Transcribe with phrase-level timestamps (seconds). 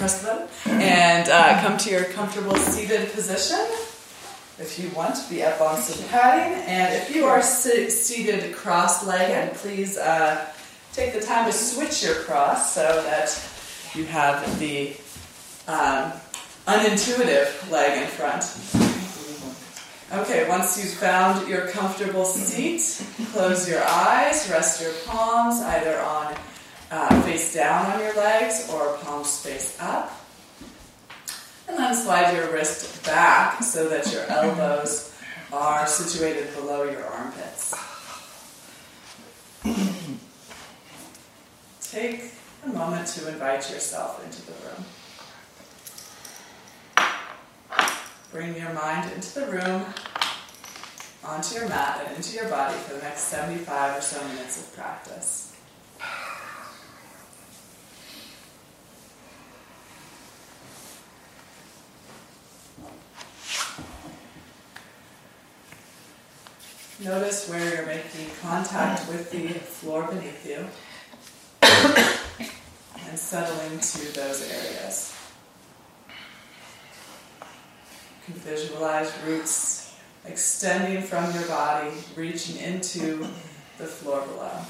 [0.00, 0.48] press them.
[0.80, 3.60] and uh, come to your comfortable seated position.
[4.58, 9.56] If you want to be up on some padding, and if you are seated cross-legged,
[9.56, 10.50] please uh,
[10.94, 13.28] take the time to switch your cross so that
[13.94, 14.96] you have the
[15.68, 16.12] um,
[16.66, 18.44] unintuitive leg in front.
[20.22, 26.34] Okay, once you've found your comfortable seat, close your eyes, rest your palms either on
[26.90, 30.16] uh, face down on your legs or palms face up.
[31.68, 35.16] And then slide your wrist back so that your elbows
[35.52, 37.74] are situated below your armpits.
[41.90, 42.32] Take
[42.64, 44.84] a moment to invite yourself into the room.
[48.32, 49.84] Bring your mind into the room,
[51.24, 54.72] onto your mat, and into your body for the next 75 or so minutes of
[54.76, 55.56] practice.
[67.02, 70.66] Notice where you're making contact with the floor beneath you
[73.08, 75.16] and settling to those areas.
[78.28, 79.94] You can visualize roots
[80.26, 83.26] extending from your body, reaching into
[83.78, 84.60] the floor below.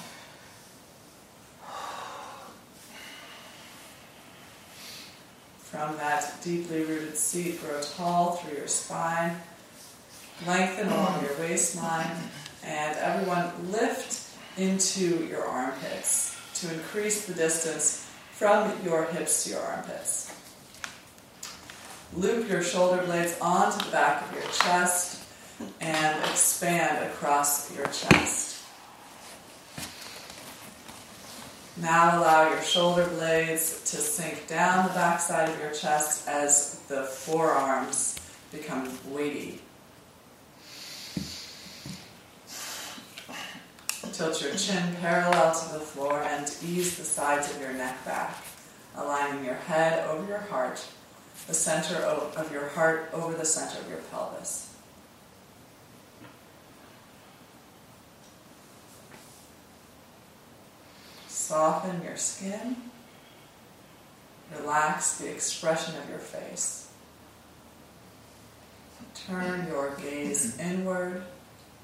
[5.58, 9.36] From that deeply rooted seat, grow tall through your spine,
[10.46, 12.16] lengthen along your waistline,
[12.64, 19.60] and everyone lift into your armpits to increase the distance from your hips to your
[19.60, 20.34] armpits.
[22.14, 25.24] Loop your shoulder blades onto the back of your chest
[25.80, 28.62] and expand across your chest.
[31.76, 37.04] Now allow your shoulder blades to sink down the backside of your chest as the
[37.04, 38.18] forearms
[38.50, 39.62] become weighty.
[44.12, 48.36] Tilt your chin parallel to the floor and ease the sides of your neck back,
[48.96, 50.84] aligning your head over your heart
[51.46, 54.72] the center of your heart over the center of your pelvis.
[61.26, 62.76] Soften your skin.
[64.56, 66.90] Relax the expression of your face.
[69.26, 71.24] Turn your gaze inward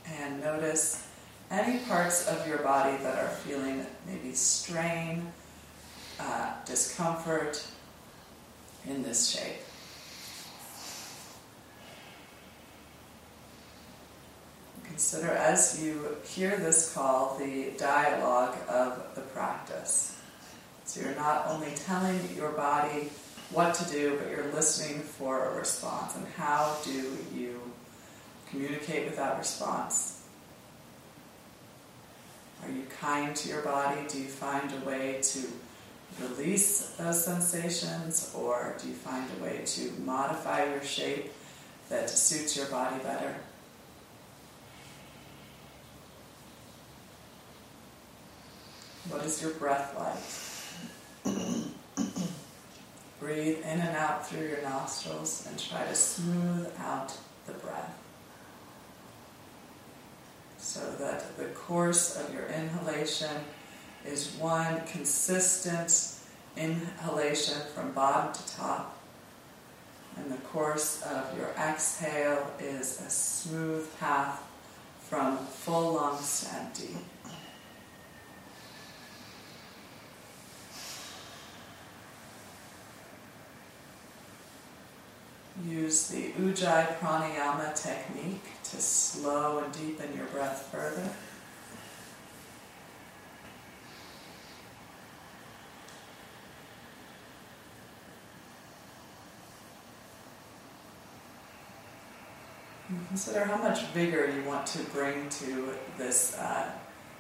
[0.07, 1.06] and notice
[1.51, 5.31] any parts of your body that are feeling maybe strain,
[6.19, 7.67] uh, discomfort,
[8.89, 9.61] in this shape.
[14.85, 20.19] Consider as you hear this call the dialogue of the practice.
[20.85, 23.11] So you're not only telling your body
[23.51, 26.17] what to do, but you're listening for a response.
[26.17, 27.61] And how do you
[28.49, 30.16] communicate with that response?
[32.63, 34.01] Are you kind to your body?
[34.09, 35.41] Do you find a way to
[36.21, 41.33] release those sensations, or do you find a way to modify your shape
[41.89, 43.37] that suits your body better?
[49.09, 49.95] What is your breath
[51.25, 51.35] like?
[53.21, 57.17] Breathe in and out through your nostrils and try to smooth out
[57.47, 57.97] the breath
[60.77, 63.31] so that the course of your inhalation
[64.05, 66.13] is one consistent
[66.55, 68.99] inhalation from bottom to top.
[70.19, 74.43] And the course of your exhale is a smooth path
[75.09, 76.97] from full lungs to empty.
[85.65, 91.09] Use the Ujjayi Pranayama technique to slow and deepen your breath further.
[103.09, 106.71] Consider how much vigor you want to bring to this uh,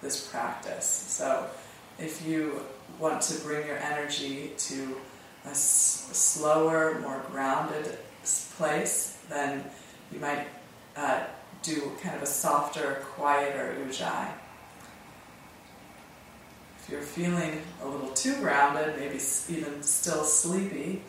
[0.00, 0.87] this practice.
[0.87, 1.49] So,
[1.99, 2.61] if you
[3.00, 4.96] want to bring your energy to
[5.46, 7.99] a s- slower, more grounded
[8.56, 9.64] place, then
[10.12, 10.46] you might
[10.96, 11.25] uh,
[11.62, 14.31] do kind of a softer, quieter ujjayi.
[16.81, 19.19] If you're feeling a little too grounded, maybe
[19.49, 21.02] even still sleepy,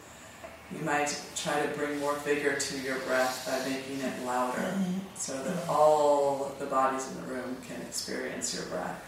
[0.75, 4.98] you might try to bring more vigor to your breath by making it louder mm-hmm.
[5.16, 9.04] so that all the bodies in the room can experience your breath.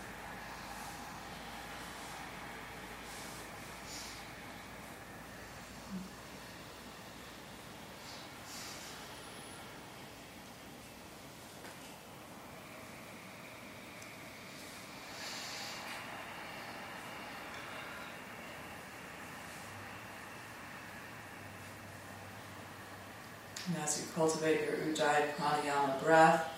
[23.83, 26.49] As you cultivate your Ujjayi Pranayama breath,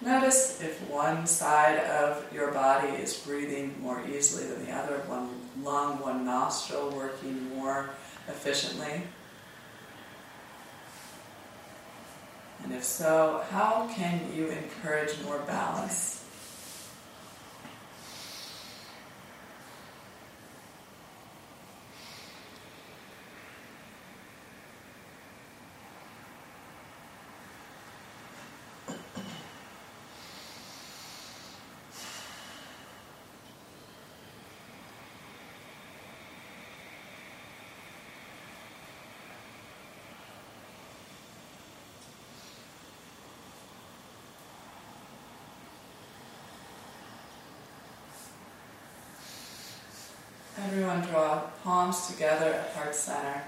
[0.00, 5.28] notice if one side of your body is breathing more easily than the other, one
[5.62, 7.90] lung, one nostril working more
[8.28, 9.02] efficiently.
[12.62, 16.25] And if so, how can you encourage more balance?
[50.66, 53.42] Everyone draw palms together at heart center.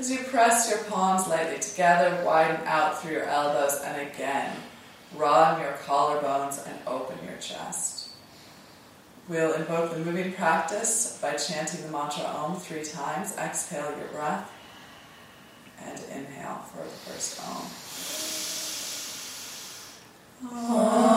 [0.00, 4.56] As you press your palms lightly together, widen out through your elbows, and again,
[5.16, 8.08] broaden your collarbones and open your chest.
[9.28, 13.36] We'll invoke the moving practice by chanting the mantra Om three times.
[13.36, 14.50] Exhale your breath
[15.80, 17.62] and inhale for the first Om.
[20.50, 21.07] Om.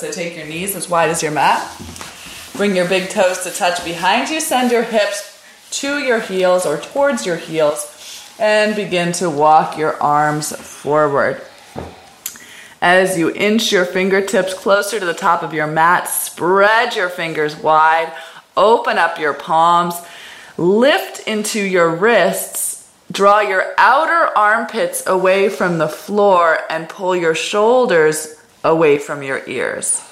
[0.00, 1.66] So take your knees as wide as your mat.
[2.54, 4.40] Bring your big toes to touch behind you.
[4.40, 10.00] Send your hips to your heels or towards your heels and begin to walk your
[10.02, 11.40] arms forward.
[12.80, 17.56] As you inch your fingertips closer to the top of your mat, spread your fingers
[17.56, 18.12] wide,
[18.56, 19.94] open up your palms,
[20.56, 22.67] lift into your wrists,
[23.10, 29.42] draw your outer armpits away from the floor, and pull your shoulders away from your
[29.46, 30.02] ears.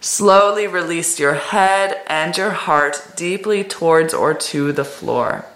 [0.00, 5.46] Slowly release your head and your heart deeply towards or to the floor.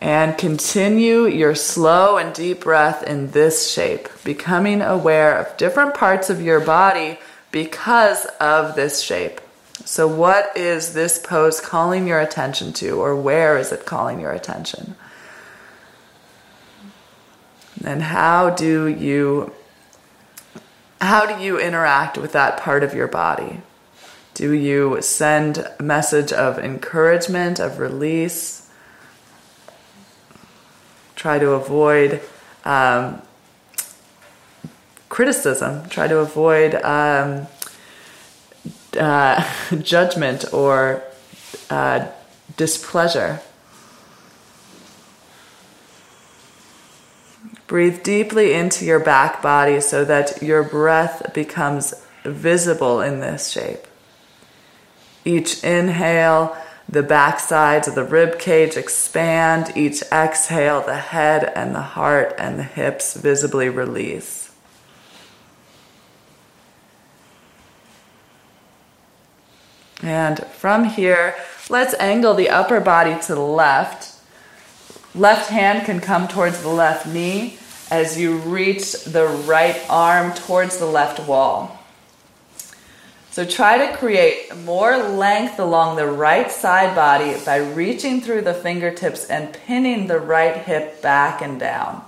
[0.00, 6.28] And continue your slow and deep breath in this shape, becoming aware of different parts
[6.28, 7.18] of your body
[7.50, 9.40] because of this shape.
[9.84, 14.32] So, what is this pose calling your attention to, or where is it calling your
[14.32, 14.94] attention?
[17.84, 19.52] And how do you
[21.00, 23.60] how do you interact with that part of your body?
[24.32, 28.70] Do you send a message of encouragement, of release?
[31.14, 32.22] Try to avoid
[32.64, 33.20] um,
[35.08, 35.88] criticism.
[35.88, 37.46] Try to avoid um,
[38.96, 39.44] uh,
[39.82, 41.02] judgment or
[41.70, 42.08] uh,
[42.56, 43.40] displeasure.
[47.66, 53.86] Breathe deeply into your back body so that your breath becomes visible in this shape.
[55.24, 56.56] Each inhale,
[56.88, 59.72] the back sides of the rib cage expand.
[59.74, 64.43] Each exhale, the head and the heart and the hips visibly release.
[70.04, 71.34] And from here,
[71.68, 74.14] let's angle the upper body to the left
[75.14, 77.56] Left hand can come towards the left knee
[77.88, 81.78] as you reach the right arm towards the left wall.
[83.30, 88.54] So try to create more length along the right side body by reaching through the
[88.54, 92.04] fingertips and pinning the right hip back and down.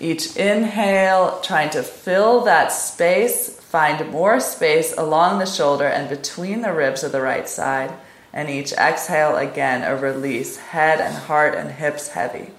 [0.00, 6.62] Each inhale, trying to fill that space, find more space along the shoulder and between
[6.62, 7.92] the ribs of the right side
[8.32, 12.50] and each exhale again a release, head and heart and hips heavy.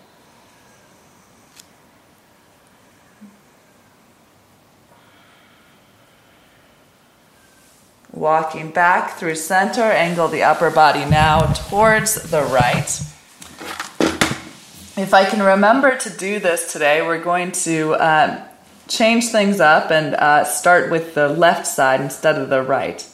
[8.12, 13.02] Walking back through center, angle the upper body now towards the right.
[14.98, 18.46] If I can remember to do this today, we're going to uh,
[18.90, 23.08] change things up and uh, start with the left side instead of the right.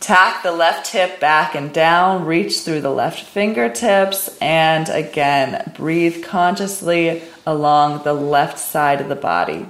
[0.00, 6.22] Tack the left hip back and down, reach through the left fingertips, and again, breathe
[6.22, 9.66] consciously along the left side of the body.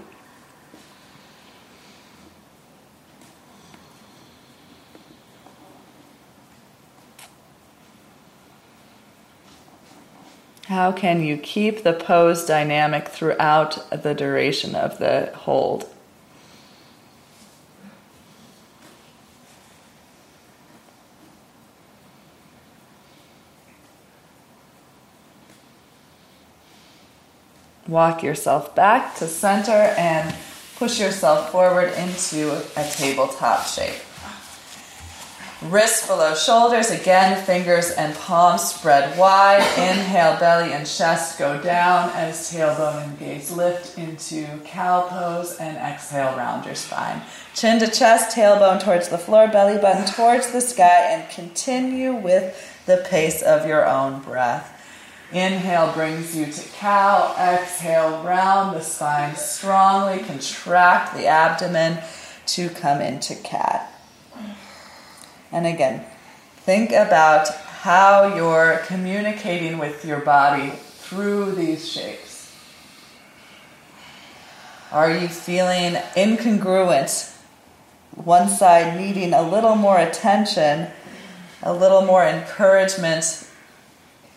[10.67, 15.89] How can you keep the pose dynamic throughout the duration of the hold?
[27.87, 30.35] Walk yourself back to center and
[30.75, 34.06] push yourself forward into a tabletop shape.
[35.69, 39.63] Wrists below shoulders, again, fingers and palms spread wide.
[39.77, 45.77] Inhale, belly and chest go down as tailbone and gaze lift into cow pose, and
[45.77, 47.21] exhale, round your spine.
[47.55, 52.85] Chin to chest, tailbone towards the floor, belly button towards the sky, and continue with
[52.87, 54.73] the pace of your own breath.
[55.33, 57.35] Inhale brings you to cow.
[57.41, 61.99] Exhale, round the spine strongly, contract the abdomen
[62.47, 63.93] to come into cat.
[65.57, 66.05] And again,
[66.67, 72.55] think about how you're communicating with your body through these shapes.
[74.93, 77.35] Are you feeling incongruent?
[78.17, 80.89] One side needing a little more attention,
[81.63, 83.49] a little more encouragement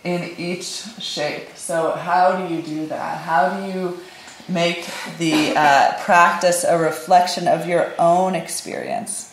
[0.06, 0.68] in each
[1.02, 1.50] shape.
[1.58, 3.18] So, how do you do that?
[3.18, 4.00] How do you
[4.48, 9.30] make the uh, practice a reflection of your own experience?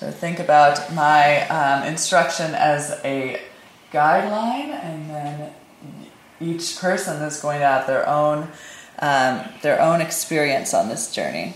[0.00, 3.38] So think about my um, instruction as a
[3.92, 5.52] guideline, and then
[6.40, 8.48] each person is going to have their own
[9.00, 11.54] um, their own experience on this journey.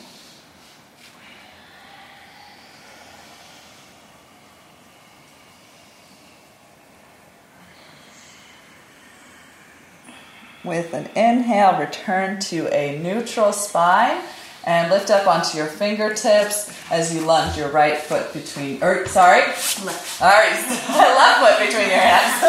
[10.62, 14.20] With an inhale, return to a neutral spine
[14.66, 19.40] and lift up onto your fingertips as you lunge your right foot between, or sorry,
[19.40, 20.23] left.
[20.23, 20.52] All right,
[20.88, 22.42] left foot between your hands.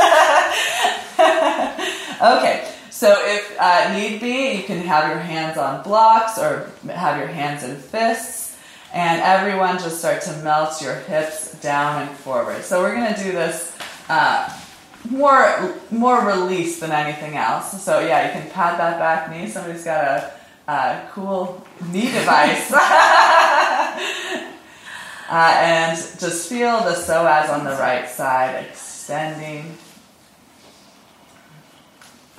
[2.39, 7.17] okay, so if uh, need be, you can have your hands on blocks or have
[7.19, 8.57] your hands in fists,
[8.93, 12.63] and everyone just start to melt your hips down and forward.
[12.63, 13.77] So we're going to do this.
[14.07, 14.61] Uh,
[15.11, 17.83] more more release than anything else.
[17.83, 19.47] So yeah, you can pad that back knee.
[19.47, 20.33] Somebody's got a
[20.67, 22.71] uh, cool knee device.
[22.73, 23.99] uh,
[25.29, 29.77] and just feel the psoas on the right side extending.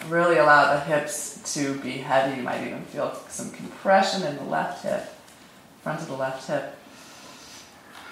[0.09, 2.37] Really allow the hips to be heavy.
[2.37, 5.13] You might even feel some compression in the left hip,
[5.83, 6.77] front of the left hip.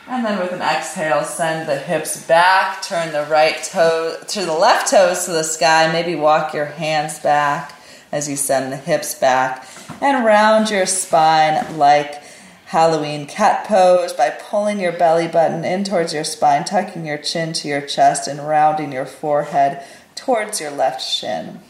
[0.06, 4.52] And then with an exhale, send the hips back, turn the right toe to the
[4.52, 7.72] left toes to the sky, maybe walk your hands back
[8.12, 9.66] as you send the hips back
[10.00, 12.22] and round your spine like
[12.66, 17.52] Halloween cat pose by pulling your belly button in towards your spine, tucking your chin
[17.52, 21.60] to your chest, and rounding your forehead towards your left shin.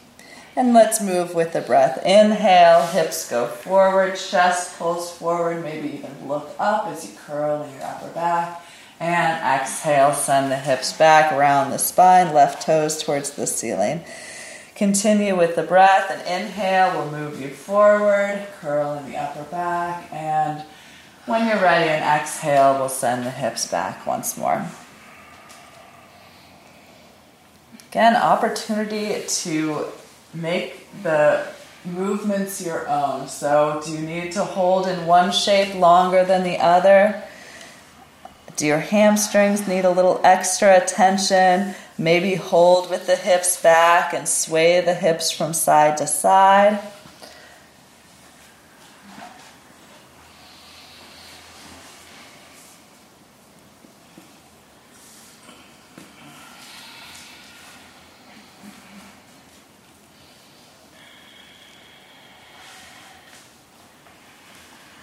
[0.56, 2.04] And let's move with the breath.
[2.06, 7.72] Inhale, hips go forward, chest pulls forward, maybe even look up as you curl in
[7.74, 8.62] your upper back.
[9.00, 14.04] And exhale, send the hips back around the spine, left toes towards the ceiling.
[14.74, 16.10] Continue with the breath.
[16.10, 20.64] and inhale We'll move you forward, curl in the upper back, and
[21.26, 24.66] when you're ready, an exhale We'll send the hips back once more.
[27.90, 29.86] Again, opportunity to
[30.34, 31.46] make the
[31.84, 33.28] movements your own.
[33.28, 37.22] So, do you need to hold in one shape longer than the other?
[38.56, 41.74] Do your hamstrings need a little extra attention?
[41.96, 46.80] Maybe hold with the hips back and sway the hips from side to side.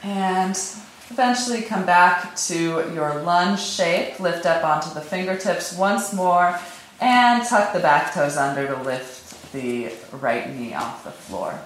[0.03, 0.59] And
[1.09, 4.19] eventually come back to your lunge shape.
[4.19, 6.59] Lift up onto the fingertips once more
[7.01, 11.59] and tuck the back toes under to lift the right knee off the floor.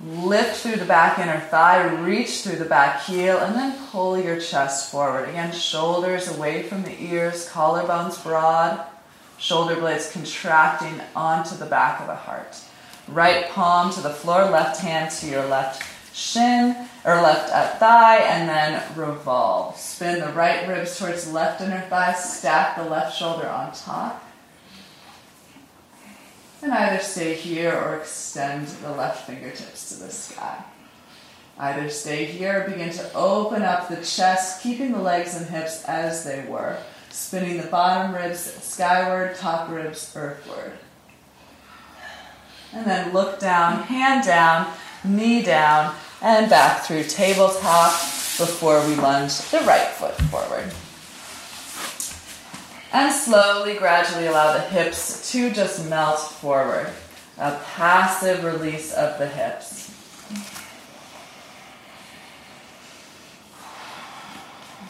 [0.00, 4.40] Lift through the back inner thigh, reach through the back heel, and then pull your
[4.40, 5.28] chest forward.
[5.28, 8.84] Again, shoulders away from the ears, collarbones broad,
[9.38, 12.60] shoulder blades contracting onto the back of the heart.
[13.08, 18.18] Right palm to the floor, left hand to your left shin, or left uh, thigh,
[18.18, 19.76] and then revolve.
[19.76, 24.24] Spin the right ribs towards left inner thigh, stack the left shoulder on top.
[26.62, 30.64] And either stay here or extend the left fingertips to the sky.
[31.58, 35.84] Either stay here or begin to open up the chest, keeping the legs and hips
[35.84, 36.78] as they were,
[37.10, 40.72] spinning the bottom ribs skyward, top ribs earthward.
[42.72, 44.72] And then look down, hand down,
[45.04, 47.92] knee down, and back through tabletop
[48.38, 50.72] before we lunge the right foot forward.
[52.92, 56.92] And slowly, gradually allow the hips to just melt forward.
[57.38, 59.88] A passive release of the hips.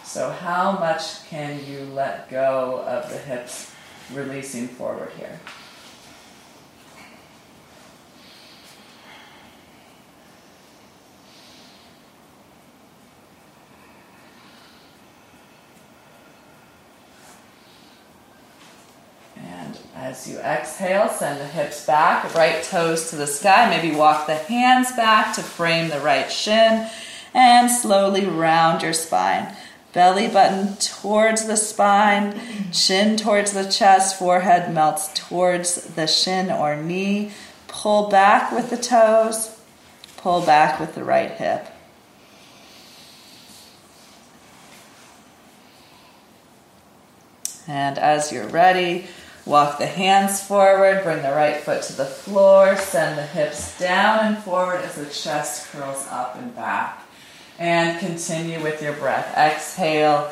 [0.05, 3.73] So, how much can you let go of the hips
[4.13, 5.41] releasing forward here?
[19.37, 19.79] And
[20.13, 23.71] as you exhale, send the hips back, right toes to the sky.
[23.71, 26.87] Maybe walk the hands back to frame the right shin
[27.33, 29.57] and slowly round your spine.
[29.95, 32.39] Belly button towards the spine,
[32.73, 37.33] chin towards the chest, forehead melts towards the shin or knee.
[37.67, 39.59] Pull back with the toes,
[40.19, 41.69] pull back with the right hip.
[47.67, 49.07] And as you're ready,
[49.45, 54.21] walk the hands forward, bring the right foot to the floor, send the hips down
[54.21, 57.03] and forward as the chest curls up and back
[57.59, 59.37] and continue with your breath.
[59.37, 60.31] Exhale,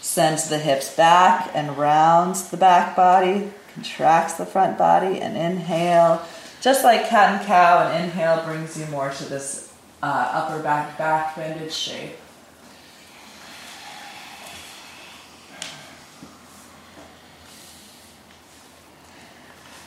[0.00, 6.22] sends the hips back and rounds the back body, contracts the front body, and inhale.
[6.60, 10.96] Just like cat and cow, and inhale brings you more to this uh, upper back
[10.98, 12.16] back bended shape.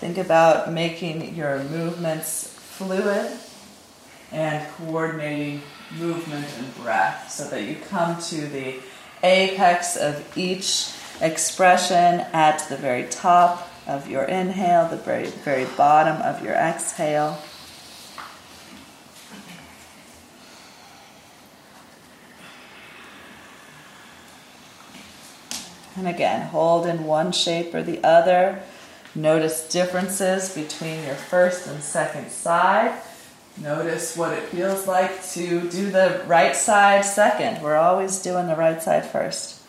[0.02, 3.38] Think about making your movements fluid
[4.32, 5.62] and coordinating
[5.96, 8.80] movement and breath so that you come to the
[9.22, 16.20] apex of each expression at the very top of your inhale, the very, very bottom
[16.24, 17.40] of your exhale.
[25.96, 28.64] And again, hold in one shape or the other.
[29.14, 32.98] Notice differences between your first and second side.
[33.58, 37.62] Notice what it feels like to do the right side second.
[37.62, 39.62] We're always doing the right side first.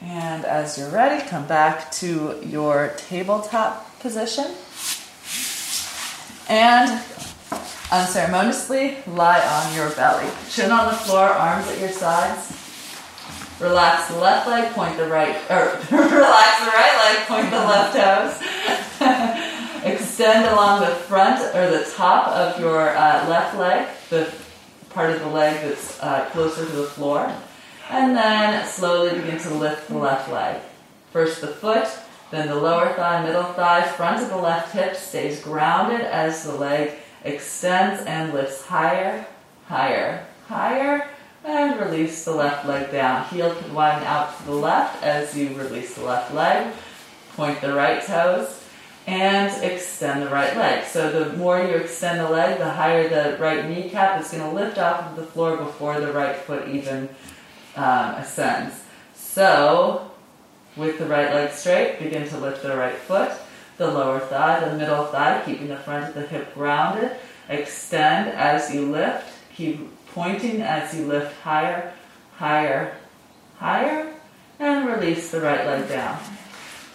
[0.00, 4.54] And as you're ready, come back to your tabletop position.
[6.48, 7.02] And
[7.90, 10.30] unceremoniously lie on your belly.
[10.50, 12.63] Chin on the floor, arms at your sides.
[13.64, 17.96] Relax the left leg, point the right, or relax the right leg, point the left
[17.96, 19.84] toes.
[19.84, 24.30] Extend along the front or the top of your uh, left leg, the
[24.90, 27.34] part of the leg that's uh, closer to the floor.
[27.88, 30.60] And then slowly begin to lift the left leg.
[31.10, 31.88] First the foot,
[32.30, 36.54] then the lower thigh, middle thigh, front of the left hip stays grounded as the
[36.54, 39.26] leg extends and lifts higher,
[39.68, 41.08] higher, higher
[41.44, 43.24] and release the left leg down.
[43.26, 46.72] Heel can widen out to the left as you release the left leg.
[47.36, 48.62] Point the right toes
[49.06, 50.84] and extend the right leg.
[50.86, 54.50] So the more you extend the leg, the higher the right kneecap is going to
[54.50, 57.08] lift off of the floor before the right foot even
[57.76, 58.82] um, ascends.
[59.14, 60.10] So
[60.76, 63.32] with the right leg straight, begin to lift the right foot,
[63.76, 67.12] the lower thigh, the middle thigh, keeping the front of the hip grounded.
[67.48, 69.28] Extend as you lift.
[69.54, 71.92] Keep pointing as you lift higher,
[72.36, 72.96] higher,
[73.58, 74.14] higher,
[74.60, 76.18] and release the right leg down.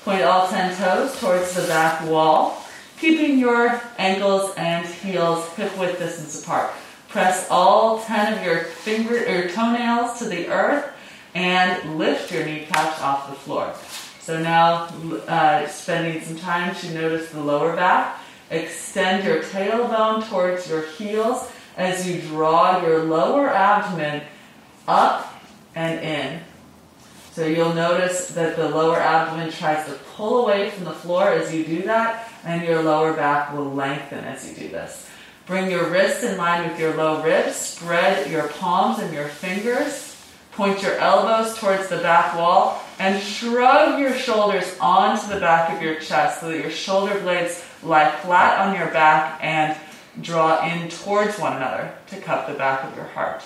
[0.05, 2.65] Point all 10 toes towards the back wall,
[2.97, 6.71] keeping your ankles and heels hip width distance apart.
[7.09, 10.89] Press all 10 of your finger or toenails to the earth
[11.35, 13.73] and lift your kneecaps off the floor.
[14.21, 14.85] So now,
[15.27, 18.19] uh, spending some time to notice the lower back.
[18.51, 24.21] Extend your tailbone towards your heels as you draw your lower abdomen
[24.85, 25.33] up
[25.75, 26.41] and in.
[27.31, 31.53] So you'll notice that the lower abdomen tries to pull away from the floor as
[31.53, 35.09] you do that, and your lower back will lengthen as you do this.
[35.45, 40.21] Bring your wrists in line with your low ribs, spread your palms and your fingers,
[40.51, 45.81] point your elbows towards the back wall, and shrug your shoulders onto the back of
[45.81, 49.77] your chest so that your shoulder blades lie flat on your back and
[50.21, 53.43] draw in towards one another to cup the back of your heart.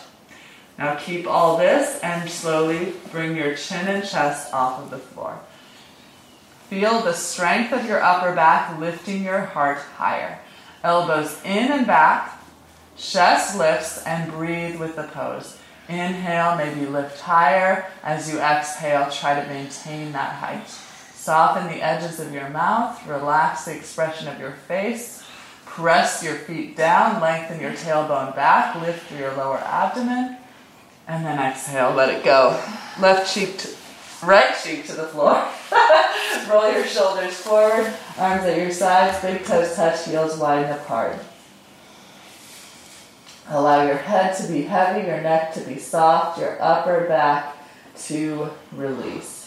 [0.78, 5.40] Now keep all this and slowly bring your chin and chest off of the floor.
[6.70, 10.40] Feel the strength of your upper back lifting your heart higher.
[10.84, 12.42] Elbows in and back,
[12.98, 15.58] chest lifts, and breathe with the pose.
[15.88, 17.86] Inhale, maybe lift higher.
[18.04, 20.68] As you exhale, try to maintain that height.
[21.14, 25.23] Soften the edges of your mouth, relax the expression of your face.
[25.74, 30.38] Press your feet down, lengthen your tailbone back, lift through your lower abdomen,
[31.08, 32.62] and then exhale, let it go.
[33.00, 33.70] Left cheek to
[34.24, 35.48] right cheek to the floor.
[36.48, 41.18] Roll your shoulders forward, arms at your sides, big toes touch, heels widen apart.
[43.50, 47.58] Allow your head to be heavy, your neck to be soft, your upper back
[48.04, 49.43] to release.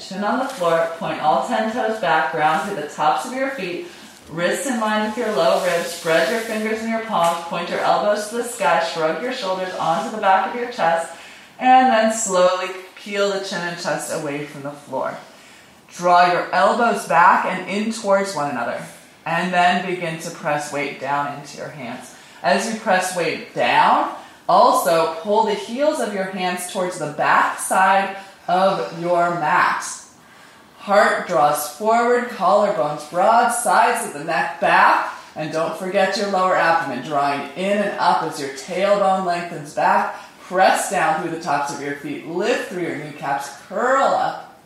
[0.00, 3.50] Chin on the floor, point all 10 toes back, ground through the tops of your
[3.50, 3.86] feet,
[4.30, 7.80] wrists in line with your low ribs, spread your fingers in your palms, point your
[7.80, 11.12] elbows to the sky, shrug your shoulders onto the back of your chest,
[11.58, 15.18] and then slowly peel the chin and chest away from the floor.
[15.88, 18.82] Draw your elbows back and in towards one another,
[19.26, 22.16] and then begin to press weight down into your hands.
[22.42, 24.14] As you press weight down,
[24.48, 28.16] also pull the heels of your hands towards the back side
[28.50, 29.84] of your mat.
[30.78, 36.56] Heart draws forward, collarbones broad, sides of the neck back, and don't forget your lower
[36.56, 40.16] abdomen drawing in and up as your tailbone lengthens back.
[40.40, 44.60] Press down through the tops of your feet, lift through your kneecaps, curl up,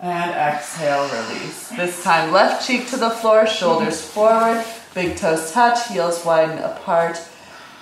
[0.00, 1.70] and exhale, release.
[1.70, 7.18] This time, left cheek to the floor, shoulders forward, big toes touch, heels widen apart.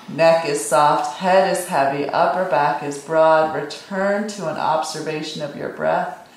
[0.09, 3.55] Neck is soft, head is heavy, upper back is broad.
[3.55, 6.29] Return to an observation of your breath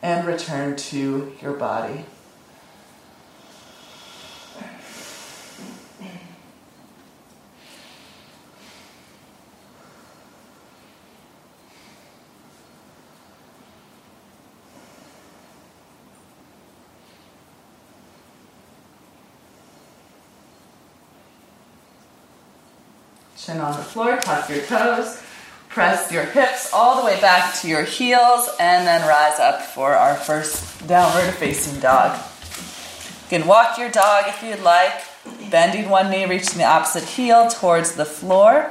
[0.00, 2.04] and return to your body.
[23.44, 25.20] Chin on the floor, tuck your toes,
[25.68, 29.92] press your hips all the way back to your heels, and then rise up for
[29.94, 32.18] our first downward facing dog.
[33.24, 34.94] You can walk your dog if you'd like,
[35.50, 38.70] bending one knee, reaching the opposite heel towards the floor.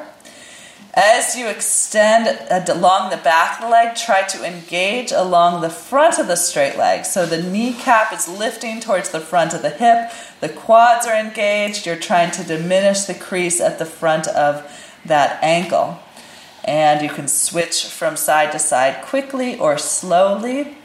[0.95, 6.19] As you extend uh, along the back the leg, try to engage along the front
[6.19, 7.05] of the straight leg.
[7.05, 11.87] So the kneecap is lifting towards the front of the hip, the quads are engaged.
[11.87, 14.69] You're trying to diminish the crease at the front of
[15.03, 15.97] that ankle.
[16.63, 20.77] And you can switch from side to side quickly or slowly.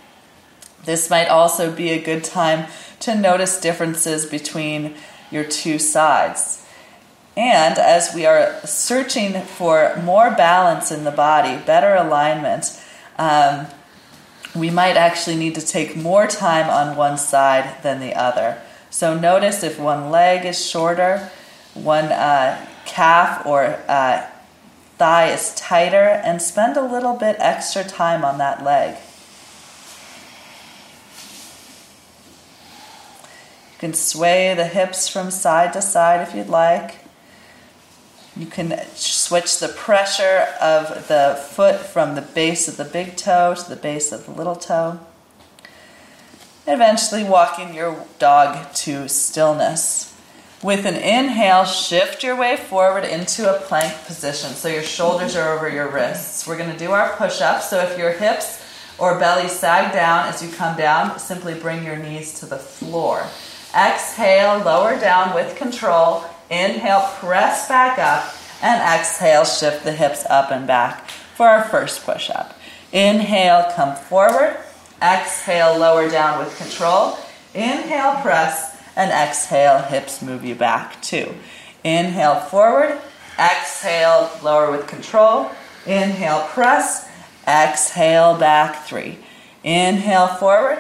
[0.84, 4.94] This might also be a good time to notice differences between
[5.30, 6.64] your two sides.
[7.38, 12.82] And as we are searching for more balance in the body, better alignment,
[13.16, 13.68] um,
[14.56, 18.60] we might actually need to take more time on one side than the other.
[18.90, 21.30] So notice if one leg is shorter,
[21.74, 24.26] one uh, calf or uh,
[24.96, 28.96] thigh is tighter, and spend a little bit extra time on that leg.
[33.74, 37.07] You can sway the hips from side to side if you'd like.
[38.38, 43.56] You can switch the pressure of the foot from the base of the big toe
[43.56, 45.00] to the base of the little toe.
[46.64, 50.14] Eventually, walking your dog to stillness.
[50.62, 55.52] With an inhale, shift your way forward into a plank position so your shoulders are
[55.52, 56.46] over your wrists.
[56.46, 57.62] We're going to do our push up.
[57.62, 58.64] So, if your hips
[58.98, 63.26] or belly sag down as you come down, simply bring your knees to the floor.
[63.74, 66.24] Exhale, lower down with control.
[66.50, 72.04] Inhale, press back up, and exhale, shift the hips up and back for our first
[72.04, 72.58] push up.
[72.92, 74.56] Inhale, come forward.
[75.02, 77.16] Exhale, lower down with control.
[77.54, 81.00] Inhale, press, and exhale, hips move you back.
[81.02, 81.34] Two.
[81.84, 82.98] Inhale, forward.
[83.38, 85.50] Exhale, lower with control.
[85.86, 87.08] Inhale, press.
[87.46, 88.84] Exhale, back.
[88.84, 89.18] Three.
[89.62, 90.78] Inhale, forward.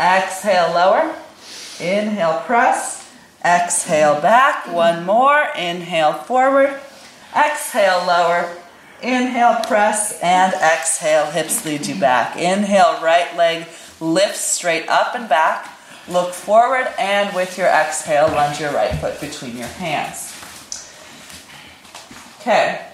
[0.00, 1.14] Exhale, lower.
[1.78, 3.01] Inhale, press.
[3.44, 4.66] Exhale back.
[4.66, 5.48] One more.
[5.56, 6.80] Inhale forward.
[7.36, 8.56] Exhale lower.
[9.02, 12.36] Inhale, press, and exhale, hips lead you back.
[12.36, 13.66] Inhale, right leg
[13.98, 15.68] lifts straight up and back.
[16.08, 20.38] Look forward, and with your exhale, lunge your right foot between your hands.
[22.40, 22.86] Okay,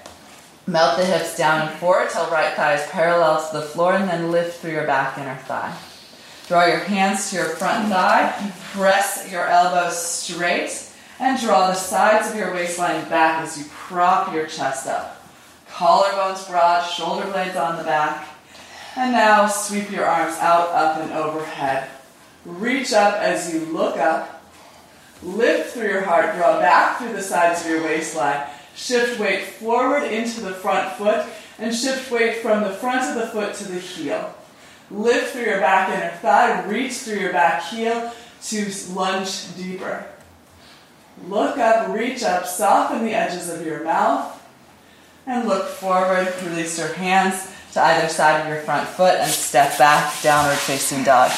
[0.67, 4.09] melt the hips down and forward till right thigh is parallel to the floor, and
[4.09, 5.77] then lift through your back inner thigh.
[6.49, 12.31] Draw your hands to your front thigh, press your elbows straight, and draw the sides
[12.31, 15.23] of your waistline back as you prop your chest up.
[15.71, 18.27] Collarbones broad, shoulder blades on the back.
[18.97, 21.91] And now sweep your arms out, up, and overhead.
[22.47, 24.43] Reach up as you look up.
[25.23, 28.47] Lift through your heart, draw back through the sides of your waistline.
[28.75, 31.27] Shift weight forward into the front foot
[31.59, 34.35] and shift weight from the front of the foot to the heel.
[34.90, 38.12] Lift through your back inner thigh, reach through your back heel
[38.44, 40.07] to lunge deeper.
[41.27, 44.40] Look up, reach up, soften the edges of your mouth,
[45.27, 46.33] and look forward.
[46.44, 51.05] Release your hands to either side of your front foot and step back, downward facing
[51.05, 51.31] dog.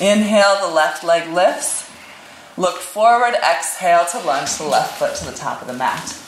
[0.00, 1.88] Inhale, the left leg lifts.
[2.58, 6.18] Look forward, exhale to lunge the left foot to the top of the mat.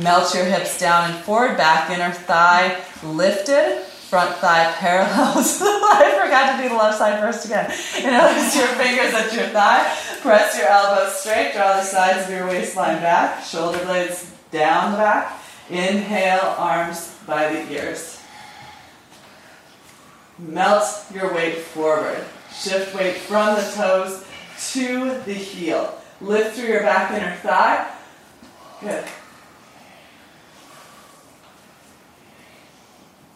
[0.00, 5.58] Melt your hips down and forward, back inner thigh lifted, front thigh parallels.
[5.64, 7.64] I forgot to do the left side first again.
[8.04, 9.90] Notice your fingers at your thigh.
[10.20, 11.54] Press your elbows straight.
[11.54, 13.42] Draw the sides of your waistline back.
[13.42, 15.42] Shoulder blades down the back.
[15.70, 18.20] Inhale, arms by the ears.
[20.38, 22.22] Melt your weight forward.
[22.52, 24.26] Shift weight from the toes
[24.72, 25.98] to the heel.
[26.20, 27.90] Lift through your back inner thigh.
[28.78, 29.04] Good.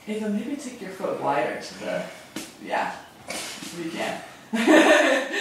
[0.08, 2.04] Ava, maybe take your foot wider to the,
[2.64, 2.94] yeah,
[3.76, 4.20] we can.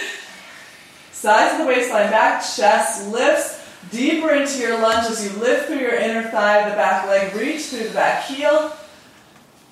[1.12, 5.78] Sides of the waistline back, chest lifts deeper into your lunge as you lift through
[5.78, 8.72] your inner thigh, the back leg, reach through the back heel,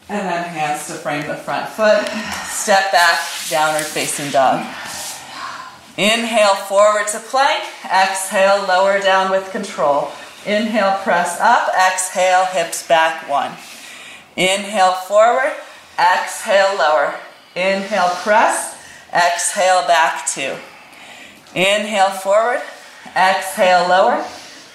[0.09, 2.07] and then hands to frame the front foot.
[2.47, 3.19] Step back,
[3.51, 4.61] downward facing dog.
[5.97, 10.11] Inhale forward to plank, exhale, lower down with control.
[10.47, 13.53] Inhale, press up, exhale, hips back, one.
[14.37, 15.53] Inhale forward,
[15.99, 17.15] exhale lower.
[17.55, 18.77] Inhale press,
[19.13, 20.57] exhale back two.
[21.55, 22.61] Inhale forward,
[23.17, 24.25] exhale lower.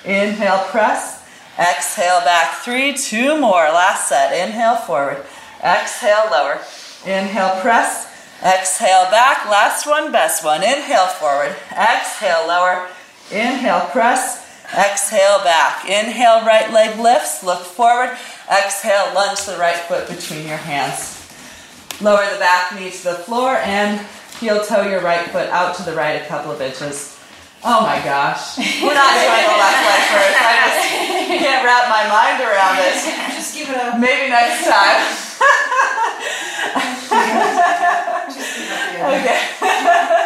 [0.06, 1.26] Inhale press,
[1.60, 3.64] exhale back three, two more.
[3.64, 4.32] Last set.
[4.32, 5.26] Inhale forward,
[5.62, 6.60] exhale lower.
[7.06, 8.08] Inhale press,
[8.42, 9.46] exhale back.
[9.50, 10.64] Last one, best one.
[10.64, 12.88] Inhale forward, exhale lower.
[13.30, 15.86] Inhale press, exhale back.
[15.90, 18.18] Inhale right leg lifts, look forward.
[18.52, 21.16] Exhale, lunge the right foot between your hands.
[22.02, 24.06] Lower the back knee to the floor and
[24.40, 27.20] heel toe your right foot out to the right a couple of inches.
[27.64, 28.58] Oh my gosh.
[28.58, 30.38] We're not doing the left leg first.
[30.40, 32.96] I just can't wrap my mind around it.
[33.36, 34.00] Just give it a.
[34.00, 35.04] Maybe next time.
[39.20, 39.40] okay.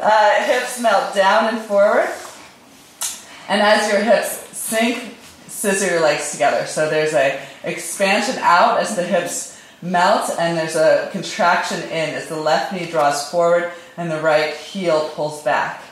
[0.00, 2.08] Uh, hips melt down and forward.
[3.48, 6.66] And as your hips sink, scissor your legs together.
[6.66, 12.28] So there's a expansion out as the hips melt, and there's a contraction in as
[12.28, 15.82] the left knee draws forward and the right heel pulls back.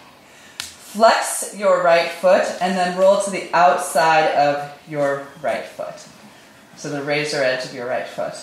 [0.59, 5.95] Flex your right foot and then roll to the outside of your right foot.
[6.77, 8.35] So the razor edge of your right foot.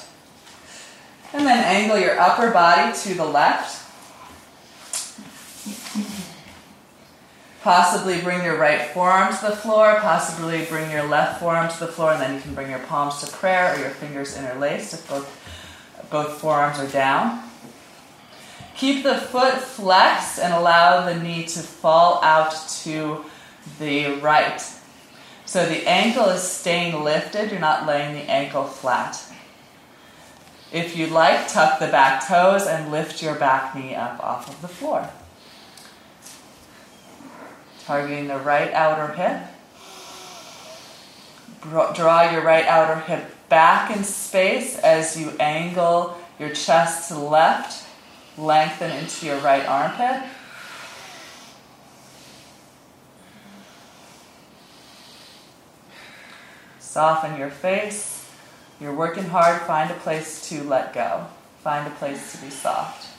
[1.34, 3.83] And then angle your upper body to the left.
[7.64, 11.88] Possibly bring your right forearm to the floor, possibly bring your left forearm to the
[11.88, 15.08] floor, and then you can bring your palms to prayer or your fingers interlaced if
[15.08, 17.42] both, both forearms are down.
[18.76, 23.24] Keep the foot flexed and allow the knee to fall out to
[23.80, 24.62] the right.
[25.46, 29.24] So the ankle is staying lifted, you're not laying the ankle flat.
[30.74, 34.62] If you'd like, tuck the back toes and lift your back knee up off of
[34.62, 35.10] the floor.
[37.86, 39.42] Targeting the right outer hip.
[41.62, 47.20] Draw your right outer hip back in space as you angle your chest to the
[47.20, 47.88] left.
[48.38, 50.24] Lengthen into your right armpit.
[56.80, 58.30] Soften your face.
[58.80, 59.62] You're working hard.
[59.62, 61.28] Find a place to let go.
[61.62, 63.13] Find a place to be soft.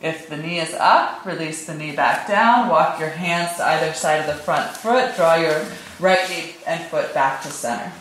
[0.00, 2.68] If the knee is up, release the knee back down.
[2.68, 5.14] Walk your hands to either side of the front foot.
[5.14, 5.66] Draw your
[5.98, 7.92] right knee and foot back to center.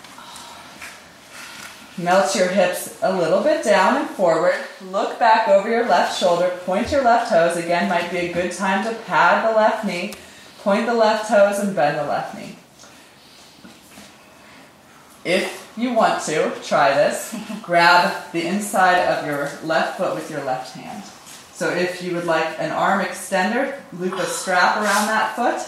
[1.97, 4.55] Melt your hips a little bit down and forward.
[4.81, 6.57] Look back over your left shoulder.
[6.65, 7.57] Point your left toes.
[7.57, 10.13] Again, might be a good time to pad the left knee.
[10.59, 12.55] Point the left toes and bend the left knee.
[15.25, 17.35] If you want to, try this.
[17.61, 21.03] Grab the inside of your left foot with your left hand.
[21.59, 25.59] So if you would like an arm extender, loop a strap around that foot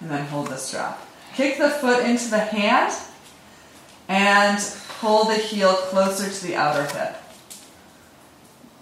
[0.00, 1.00] and then hold the strap.
[1.36, 2.92] Kick the foot into the hand
[4.08, 4.58] and
[4.98, 7.14] pull the heel closer to the outer hip.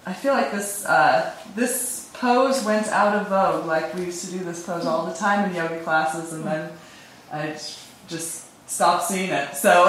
[0.07, 3.67] I feel like this uh, this pose went out of vogue.
[3.67, 6.73] Like we used to do this pose all the time in yoga classes, and then
[7.31, 7.55] I
[8.09, 9.55] just stopped seeing it.
[9.55, 9.71] So,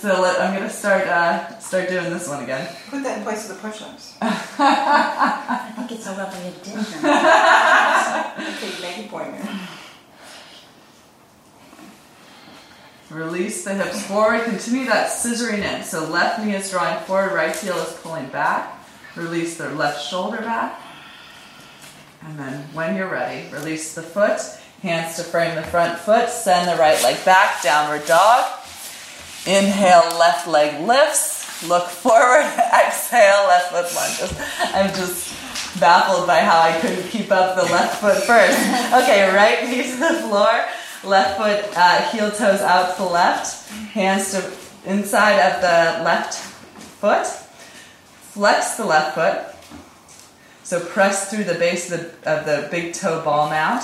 [0.00, 2.68] so let, I'm gonna start uh, start doing this one again.
[2.90, 4.16] Put that in place of the push-ups.
[4.20, 6.82] I think it's a lovely addition.
[8.50, 9.60] okay, make a point there.
[13.10, 14.42] Release the hips forward.
[14.44, 15.84] Continue that scissoring in.
[15.84, 18.84] So left knee is drawing forward, right heel is pulling back.
[19.14, 20.80] Release the left shoulder back.
[22.22, 24.40] And then when you're ready, release the foot.
[24.84, 26.28] Hands to frame the front foot.
[26.28, 27.62] Send the right leg back.
[27.62, 28.44] Downward dog.
[29.46, 31.66] Inhale, left leg lifts.
[31.66, 32.44] Look forward.
[32.44, 34.38] Exhale, left foot lunges.
[34.74, 38.58] I'm just baffled by how I couldn't keep up the left foot first.
[39.02, 40.66] Okay, right knee to the floor.
[41.02, 43.70] Left foot, uh, heel toes out to the left.
[43.70, 44.52] Hands to
[44.84, 47.24] inside of the left foot.
[47.24, 49.46] Flex the left foot.
[50.62, 53.82] So press through the base of the, of the big toe ball mount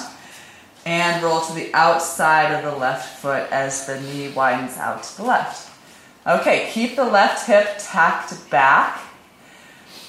[0.85, 5.16] and roll to the outside of the left foot as the knee widens out to
[5.19, 5.71] the left.
[6.27, 9.01] Okay, keep the left hip tacked back.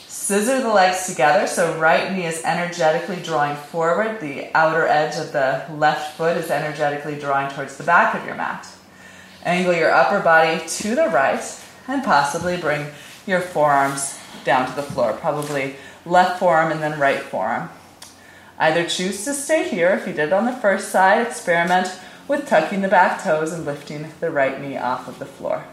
[0.08, 4.20] Scissor the legs together so right knee is energetically drawing forward.
[4.20, 8.36] The outer edge of the left foot is energetically drawing towards the back of your
[8.36, 8.68] mat.
[9.44, 11.44] Angle your upper body to the right
[11.88, 12.88] and possibly bring
[13.26, 15.14] your forearms down to the floor.
[15.14, 17.70] Probably left forearm and then right forearm.
[18.62, 22.82] Either choose to stay here if you did on the first side, experiment with tucking
[22.82, 25.66] the back toes and lifting the right knee off of the floor.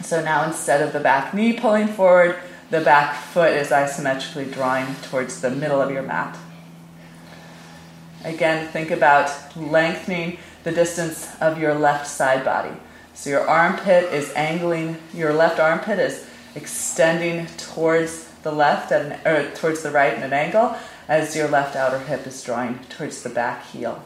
[0.00, 2.38] So now instead of the back knee pulling forward,
[2.70, 6.38] the back foot is isometrically drawing towards the middle of your mat.
[8.22, 12.76] Again, think about lengthening the distance of your left side body.
[13.12, 19.26] So your armpit is angling, your left armpit is extending towards the left at an,
[19.26, 20.76] or towards the right at an angle
[21.08, 24.00] as your left outer hip is drawing towards the back heel.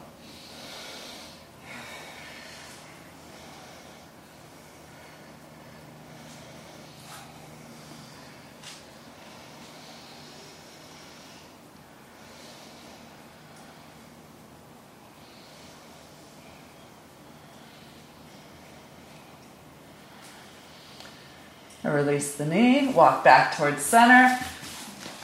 [21.88, 24.38] Release the knee, walk back towards center.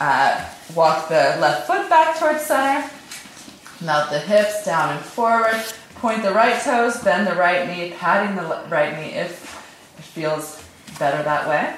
[0.01, 2.91] Uh, walk the left foot back towards center.
[3.83, 5.63] Melt the hips down and forward.
[5.97, 9.33] Point the right toes, bend the right knee, patting the right knee if
[9.99, 10.65] it feels
[10.99, 11.77] better that way.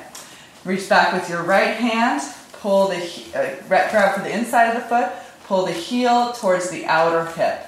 [0.65, 2.23] Reach back with your right hand,
[2.53, 2.97] pull the
[3.35, 5.11] uh, grab for the inside of the foot,
[5.47, 7.67] pull the heel towards the outer hip.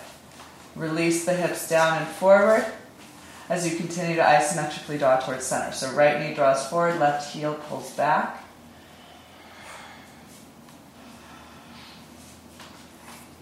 [0.76, 2.64] Release the hips down and forward
[3.48, 5.72] as you continue to isometrically draw towards center.
[5.72, 8.44] So right knee draws forward, left heel pulls back.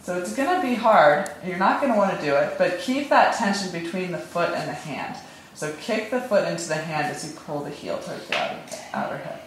[0.02, 1.28] So it's going to be hard.
[1.44, 4.50] You're not going to want to do it, but keep that tension between the foot
[4.50, 5.16] and the hand.
[5.54, 8.58] So kick the foot into the hand as you pull the heel towards the outer,
[8.92, 9.42] outer hip.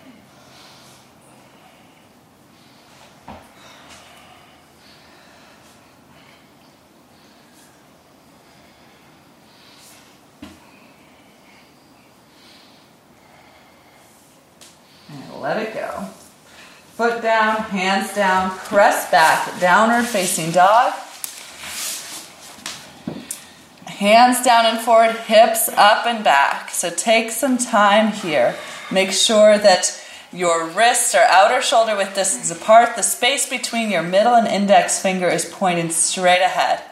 [15.11, 16.09] And let it go.
[16.99, 20.91] Foot down, hands down, press back, downward facing dog.
[23.85, 26.71] Hands down and forward, hips up and back.
[26.71, 28.53] So take some time here.
[28.91, 29.97] Make sure that
[30.33, 32.97] your wrists are outer shoulder width distance apart.
[32.97, 36.83] The space between your middle and index finger is pointing straight ahead.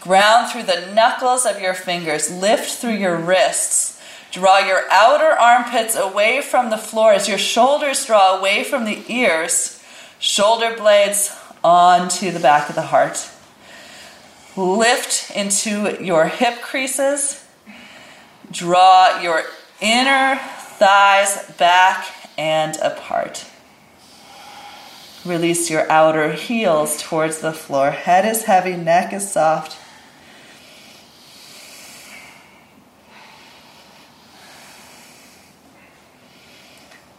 [0.00, 2.30] Ground through the knuckles of your fingers.
[2.30, 3.93] Lift through your wrists.
[4.34, 9.04] Draw your outer armpits away from the floor as your shoulders draw away from the
[9.06, 9.80] ears.
[10.18, 13.30] Shoulder blades onto the back of the heart.
[14.56, 17.46] Lift into your hip creases.
[18.50, 19.44] Draw your
[19.80, 22.04] inner thighs back
[22.36, 23.46] and apart.
[25.24, 27.92] Release your outer heels towards the floor.
[27.92, 29.78] Head is heavy, neck is soft.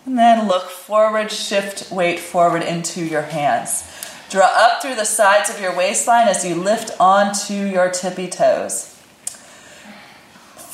[0.06, 3.92] And then look forward, shift weight forward into your hands.
[4.30, 8.92] Draw up through the sides of your waistline as you lift onto your tippy toes.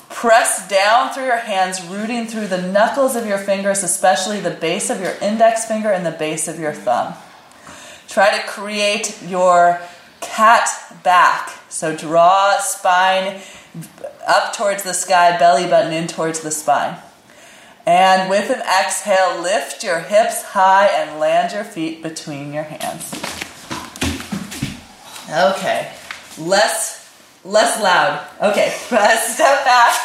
[0.10, 4.90] Press down through your hands, rooting through the knuckles of your fingers, especially the base
[4.90, 7.14] of your index finger and the base of your thumb.
[8.08, 9.82] Try to create your
[10.20, 10.70] cat
[11.04, 11.50] back.
[11.70, 13.42] So draw spine
[14.28, 16.98] up towards the sky, belly button in towards the spine.
[17.86, 23.12] And with an exhale, lift your hips high and land your feet between your hands.
[25.30, 25.92] Okay,
[26.38, 27.02] less
[27.44, 28.24] less loud.
[28.42, 29.96] Okay, step back.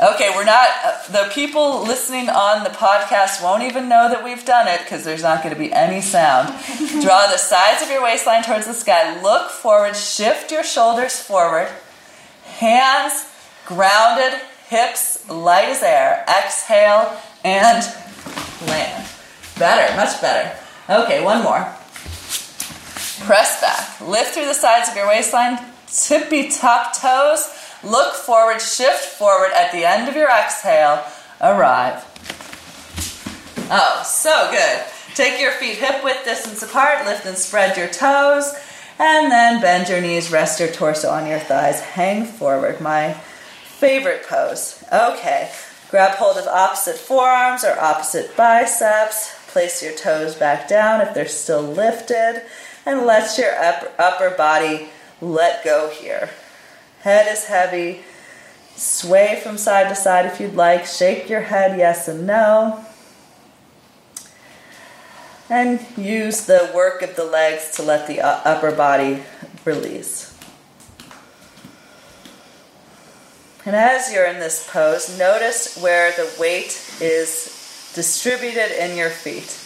[0.14, 4.44] okay, we're not uh, the people listening on the podcast won't even know that we've
[4.44, 6.48] done it because there's not going to be any sound.
[7.02, 9.20] Draw the sides of your waistline towards the sky.
[9.22, 9.94] Look forward.
[9.94, 11.68] Shift your shoulders forward.
[12.44, 13.26] Hands
[13.66, 16.24] grounded hips light as air.
[16.28, 17.84] Exhale and
[18.66, 19.08] land.
[19.58, 20.56] Better, much better.
[20.88, 21.60] Okay, one more.
[23.26, 24.00] Press back.
[24.00, 25.58] Lift through the sides of your waistline.
[25.86, 27.48] Tippy top toes.
[27.82, 31.04] Look forward, shift forward at the end of your exhale.
[31.40, 32.04] Arrive.
[33.70, 34.82] Oh, so good.
[35.14, 37.06] Take your feet hip width distance apart.
[37.06, 38.54] Lift and spread your toes.
[38.98, 42.80] And then bend your knees, rest your torso on your thighs, hang forward.
[42.80, 43.16] My
[43.84, 44.82] favorite pose.
[44.90, 45.52] Okay,
[45.90, 49.34] grab hold of opposite forearms or opposite biceps.
[49.52, 52.42] Place your toes back down if they're still lifted,
[52.86, 54.88] and let your upper, upper body
[55.20, 56.30] let go here.
[57.02, 58.04] Head is heavy.
[58.74, 60.86] Sway from side to side if you'd like.
[60.86, 62.86] Shake your head yes and no.
[65.50, 69.24] And use the work of the legs to let the upper body
[69.66, 70.33] release.
[73.66, 79.60] And as you're in this pose, notice where the weight is distributed in your feet.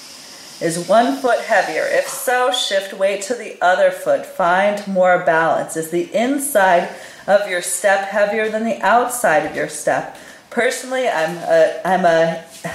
[0.61, 1.85] Is one foot heavier?
[1.85, 4.27] If so, shift weight to the other foot.
[4.27, 5.77] Find more balance.
[5.77, 6.89] Is the inside
[7.27, 10.17] of your step heavier than the outside of your step?
[10.51, 12.71] Personally, I'm a, I'm uh, a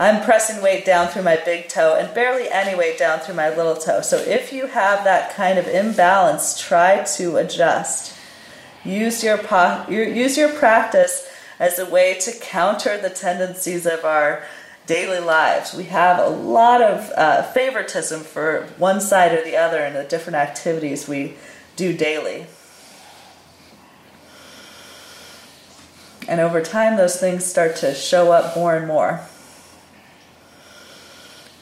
[0.00, 3.48] I'm pressing weight down through my big toe and barely any weight down through my
[3.48, 4.00] little toe.
[4.00, 8.17] So if you have that kind of imbalance, try to adjust.
[8.84, 9.38] Use your,
[9.88, 14.44] use your practice as a way to counter the tendencies of our
[14.86, 15.74] daily lives.
[15.74, 20.04] We have a lot of uh, favoritism for one side or the other in the
[20.04, 21.34] different activities we
[21.76, 22.46] do daily.
[26.26, 29.26] And over time, those things start to show up more and more.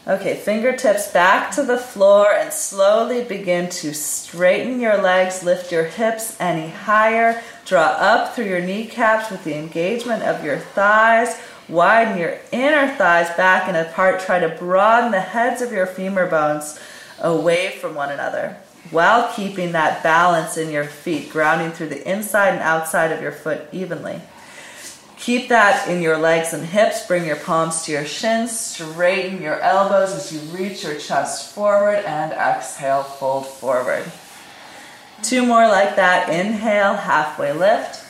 [0.09, 5.83] Okay, fingertips back to the floor and slowly begin to straighten your legs, lift your
[5.83, 11.37] hips any higher, draw up through your kneecaps with the engagement of your thighs,
[11.69, 16.31] widen your inner thighs back and apart, try to broaden the heads of your femur
[16.31, 16.79] bones
[17.21, 18.57] away from one another
[18.93, 23.33] while keeping that balance in your feet, grounding through the inside and outside of your
[23.33, 24.21] foot evenly.
[25.27, 27.05] Keep that in your legs and hips.
[27.05, 28.57] Bring your palms to your shins.
[28.57, 34.05] Straighten your elbows as you reach your chest forward and exhale, fold forward.
[35.25, 36.29] Two more like that.
[36.29, 38.05] Inhale, halfway lift.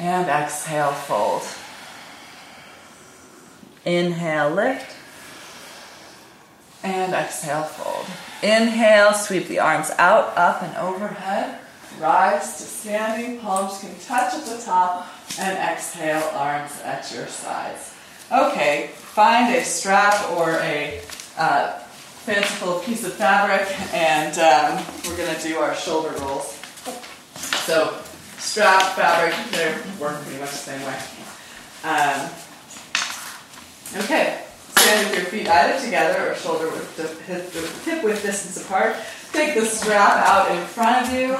[0.00, 1.44] And exhale, fold.
[3.84, 4.96] Inhale, lift.
[6.82, 8.06] And exhale, fold.
[8.42, 11.60] Inhale, sweep the arms out, up, and overhead.
[12.00, 15.08] Rise to standing, palms can touch at the top,
[15.40, 17.92] and exhale, arms at your sides.
[18.30, 21.00] Okay, find a strap or a
[21.36, 21.72] uh,
[22.24, 26.54] fanciful piece of fabric, and um, we're going to do our shoulder rolls.
[27.66, 27.98] So,
[28.36, 30.98] strap, fabric, they work pretty much the same way.
[31.82, 32.30] Um,
[34.04, 34.44] okay,
[34.76, 37.52] stand with your feet either together or shoulder width, hip,
[37.84, 38.94] hip width distance apart.
[39.32, 41.36] Take the strap out in front of you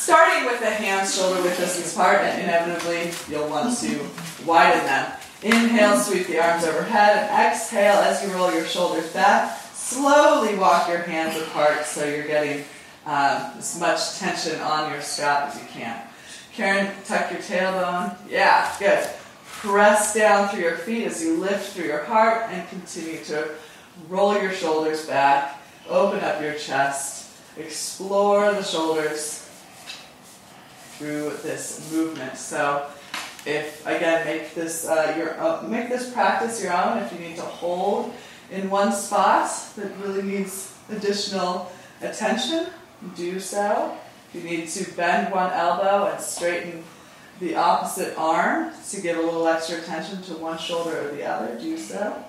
[0.00, 4.00] starting with the hands shoulder width distance apart, and inevitably you'll want to
[4.46, 5.12] widen them.
[5.42, 9.60] Inhale, sweep the arms overhead, and exhale as you roll your shoulders back.
[9.74, 12.64] Slowly walk your hands apart so you're getting
[13.04, 16.00] um, as much tension on your strap as you can.
[16.54, 18.16] Karen, tuck your tailbone.
[18.28, 19.06] Yeah, good.
[19.44, 23.50] Press down through your feet as you lift through your heart and continue to
[24.08, 25.60] roll your shoulders back.
[25.90, 27.28] Open up your chest.
[27.58, 29.39] Explore the shoulders
[31.00, 32.36] through this movement.
[32.36, 32.86] So
[33.46, 36.98] if again make this uh, your make this practice your own.
[36.98, 38.12] If you need to hold
[38.50, 41.72] in one spot that really needs additional
[42.02, 42.66] attention,
[43.16, 43.96] do so.
[44.34, 46.84] If you need to bend one elbow and straighten
[47.40, 51.58] the opposite arm to give a little extra attention to one shoulder or the other,
[51.58, 52.24] do so.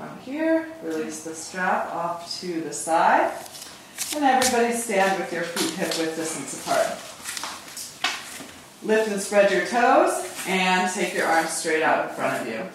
[0.00, 3.32] From here, release the strap off to the side.
[4.16, 6.86] And everybody stand with your feet hip width distance apart.
[8.82, 12.66] Lift and spread your toes and take your arms straight out in front of you.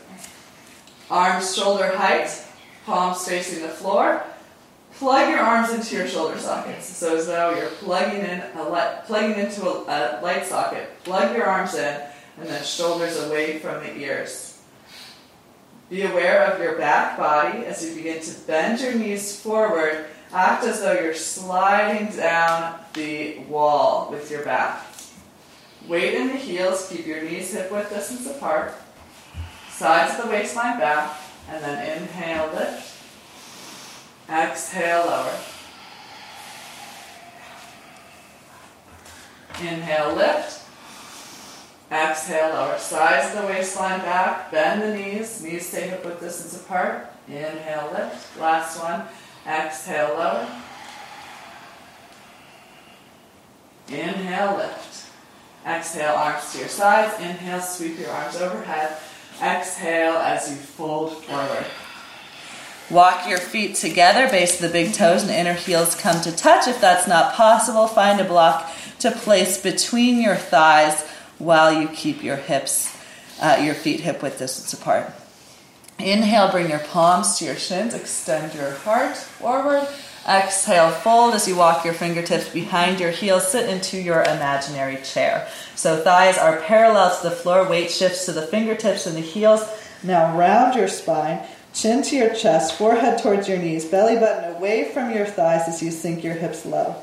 [1.10, 2.30] Arms shoulder height,
[2.86, 4.24] palms facing the floor.
[4.94, 6.86] Plug your arms into your shoulder sockets.
[6.86, 10.90] So as though you're plugging in a light, plugging into a, a light socket.
[11.04, 12.02] Plug your arms in
[12.38, 14.55] and then shoulders away from the ears.
[15.90, 20.06] Be aware of your back body as you begin to bend your knees forward.
[20.34, 24.84] Act as though you're sliding down the wall with your back.
[25.88, 28.74] Weight in the heels, keep your knees hip width distance apart.
[29.70, 31.20] Sides of the waistline back,
[31.50, 32.98] and then inhale, lift.
[34.28, 35.38] Exhale, lower.
[39.62, 40.65] Inhale, lift.
[41.92, 42.78] Exhale, lower.
[42.80, 45.44] Sides of the waistline back, bend the knees.
[45.44, 47.08] Knees stay hip width distance apart.
[47.28, 48.40] Inhale, lift.
[48.40, 49.04] Last one.
[49.48, 50.48] Exhale, lower.
[53.88, 55.06] Inhale, lift.
[55.68, 57.20] Exhale, arms to your sides.
[57.20, 58.98] Inhale, sweep your arms overhead.
[59.42, 61.66] Exhale as you fold forward.
[62.90, 66.68] Walk your feet together, base of the big toes and inner heels come to touch.
[66.68, 71.04] If that's not possible, find a block to place between your thighs
[71.38, 72.96] while you keep your hips,
[73.42, 75.14] uh, your feet hip width distance apart.
[76.00, 79.88] Inhale, bring your palms to your shins, extend your heart forward.
[80.28, 85.48] Exhale, fold as you walk your fingertips behind your heels, sit into your imaginary chair.
[85.76, 89.62] So thighs are parallel to the floor, weight shifts to the fingertips and the heels.
[90.04, 91.42] Now round your spine,
[91.74, 95.84] chin to your chest, forehead towards your knees, belly button away from your thighs as
[95.84, 96.96] you sink your hips low.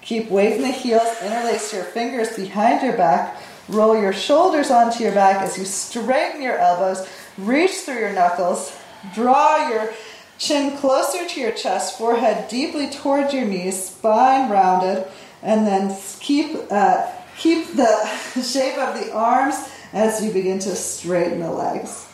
[0.00, 3.36] Keep weight in the heels, interlace your fingers behind your back,
[3.70, 7.08] roll your shoulders onto your back as you straighten your elbows,
[7.38, 8.76] reach through your knuckles,
[9.14, 9.92] draw your
[10.40, 15.06] Chin closer to your chest, forehead deeply towards your knees, spine rounded,
[15.42, 18.06] and then keep uh, keep the
[18.42, 22.08] shape of the arms as you begin to straighten the legs.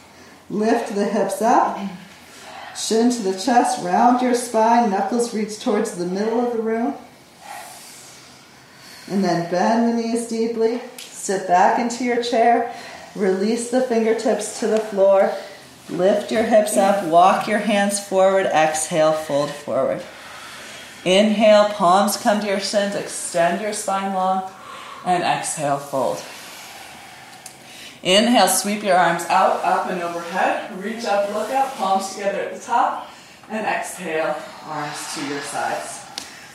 [0.50, 1.78] Lift the hips up,
[2.76, 6.94] chin to the chest, round your spine, knuckles reach towards the middle of the room.
[9.08, 10.80] And then bend the knees deeply,
[11.26, 12.74] sit back into your chair,
[13.14, 15.32] release the fingertips to the floor,
[15.88, 20.02] Lift your hips up, walk your hands forward, exhale, fold forward.
[21.04, 24.50] Inhale, palms come to your shins, extend your spine long,
[25.04, 26.20] and exhale, fold.
[28.02, 30.76] Inhale, sweep your arms out, up and overhead.
[30.82, 33.08] Reach up, look up, palms together at the top,
[33.48, 36.04] and exhale, arms to your sides.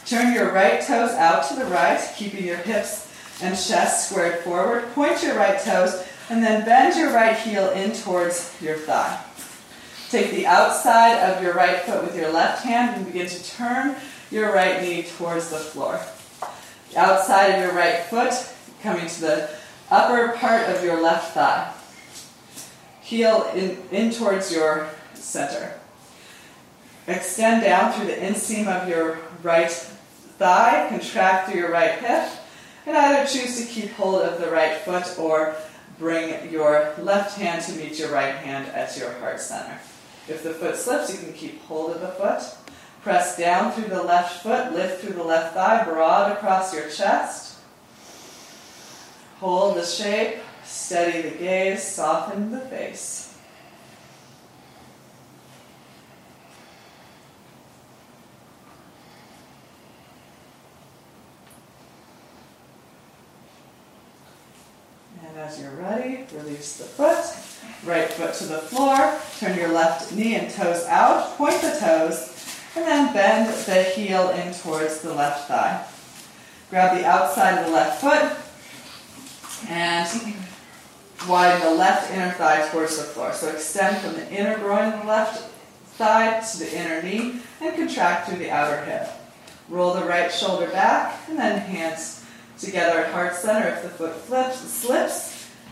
[0.06, 3.11] Turn your right toes out to the right, keeping your hips
[3.42, 4.92] and chest squared forward.
[4.94, 9.22] Point your right toes and then bend your right heel in towards your thigh.
[10.10, 13.96] Take the outside of your right foot with your left hand and begin to turn
[14.30, 16.00] your right knee towards the floor.
[16.92, 18.34] The outside of your right foot
[18.82, 19.50] coming to the
[19.90, 21.74] upper part of your left thigh.
[23.02, 25.74] Heel in, in towards your center.
[27.08, 32.30] Extend down through the inseam of your right thigh, contract through your right hip,
[32.86, 35.56] and either choose to keep hold of the right foot or
[36.00, 39.80] bring your left hand to meet your right hand at your heart center.
[40.28, 42.42] If the foot slips, you can keep hold of the foot.
[43.04, 47.58] Press down through the left foot, lift through the left thigh, broad across your chest.
[49.40, 53.36] Hold the shape, steady the gaze, soften the face.
[65.26, 67.26] And as you're ready, release the foot.
[67.84, 69.18] Right foot to the floor.
[69.40, 71.36] Turn your left knee and toes out.
[71.36, 72.28] Point the toes.
[72.76, 75.84] And then bend the heel in towards the left thigh.
[76.70, 78.38] Grab the outside of the left foot
[79.68, 80.36] and
[81.28, 83.34] widen the left inner thigh towards the floor.
[83.34, 85.50] So extend from the inner groin of the left
[85.96, 89.10] thigh to the inner knee and contract through the outer hip.
[89.70, 92.24] Roll the right shoulder back and then hands
[92.62, 93.70] together at heart center.
[93.70, 95.31] If the foot flips, slips,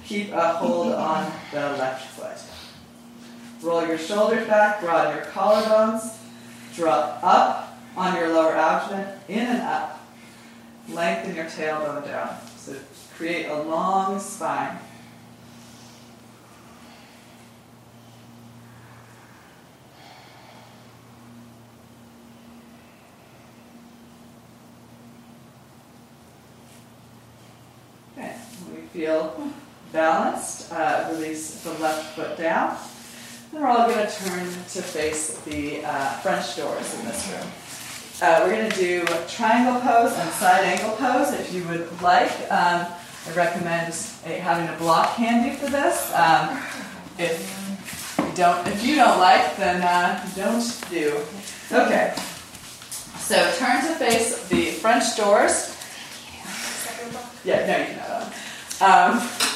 [0.10, 2.36] keep a hold on the left foot.
[3.62, 6.18] Roll your shoulders back, broaden your collarbones,
[6.76, 10.04] drop up on your lower abdomen, in and up.
[10.90, 12.36] Lengthen your tailbone down.
[12.58, 12.76] So
[13.16, 14.80] create a long spine.
[28.18, 28.36] Okay,
[28.74, 29.54] we feel
[29.92, 32.78] balanced, uh, release the left foot down.
[33.52, 37.48] Then we're all going to turn to face the uh, French doors in this room.
[38.22, 42.32] Uh, we're going to do triangle pose and side angle pose if you would like.
[42.52, 42.86] Um,
[43.28, 43.94] I recommend
[44.26, 46.14] having a block handy for this.
[46.14, 46.62] Um,
[47.18, 51.22] if you don't, if you don't like, then uh, don't do.
[51.72, 52.14] Okay.
[53.18, 55.76] So turn to face the French doors.
[57.44, 58.34] Yeah, no, you that.
[58.82, 59.49] Um,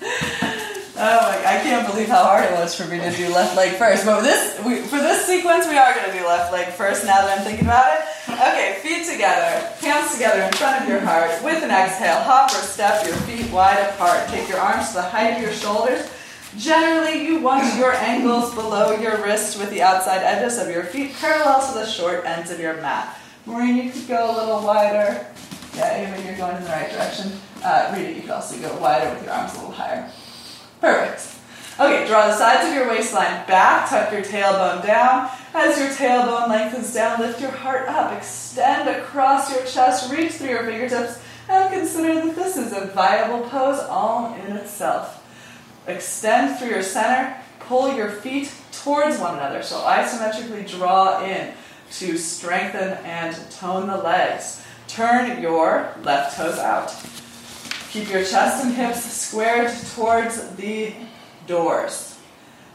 [0.98, 1.36] Oh my!
[1.44, 4.06] I can't believe how hard it was for me to do left leg first.
[4.06, 7.04] But this, we, for this sequence, we are going to do left leg first.
[7.04, 8.06] Now that I'm thinking about it.
[8.32, 11.30] Okay, feet together, hands together in front of your heart.
[11.44, 14.26] With an exhale, hop or step your feet wide apart.
[14.28, 16.10] Take your arms to the height of your shoulders.
[16.56, 21.12] Generally, you want your ankles below your wrist with the outside edges of your feet
[21.20, 23.18] parallel to the short ends of your mat.
[23.44, 25.26] Maureen, you could go a little wider.
[25.74, 27.32] Yeah, Ava, you're going in the right direction.
[27.66, 30.08] Uh, Rita, you can also go wider with your arms a little higher.
[30.80, 31.34] Perfect.
[31.80, 35.28] Okay, draw the sides of your waistline back, tuck your tailbone down.
[35.52, 40.50] As your tailbone lengthens down, lift your heart up, extend across your chest, reach through
[40.50, 45.26] your fingertips, and consider that this is a viable pose all in itself.
[45.88, 49.64] Extend through your center, pull your feet towards one another.
[49.64, 51.52] So isometrically draw in
[51.98, 54.64] to strengthen and tone the legs.
[54.86, 56.94] Turn your left toes out.
[57.96, 60.92] Keep your chest and hips squared towards the
[61.46, 62.18] doors.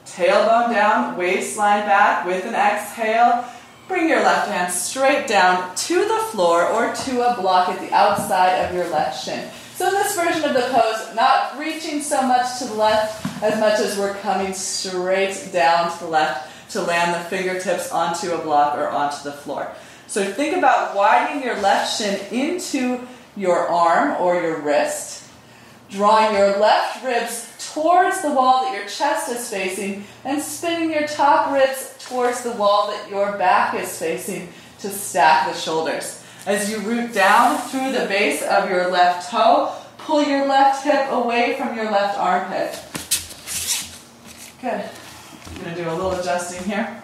[0.03, 3.45] Tailbone down, waistline back with an exhale.
[3.88, 7.93] Bring your left hand straight down to the floor or to a block at the
[7.93, 9.47] outside of your left shin.
[9.76, 13.59] So in this version of the pose, not reaching so much to the left as
[13.59, 18.39] much as we're coming straight down to the left to land the fingertips onto a
[18.39, 19.72] block or onto the floor.
[20.07, 23.07] So think about widening your left shin into
[23.41, 25.27] your arm or your wrist,
[25.89, 31.07] drawing your left ribs towards the wall that your chest is facing, and spinning your
[31.07, 34.47] top ribs towards the wall that your back is facing
[34.79, 36.23] to stack the shoulders.
[36.45, 41.07] As you root down through the base of your left toe, pull your left hip
[41.11, 42.79] away from your left armpit.
[44.61, 44.89] Good.
[45.47, 47.01] I'm going to do a little adjusting here.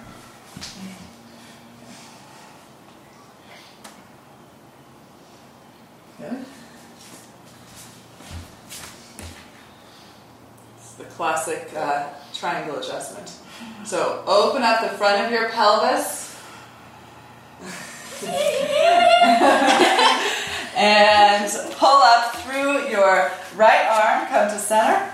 [10.77, 13.31] It's the classic uh, triangle adjustment.
[13.85, 16.25] So open up the front of your pelvis.
[20.75, 25.11] and pull up through your right arm, come to center.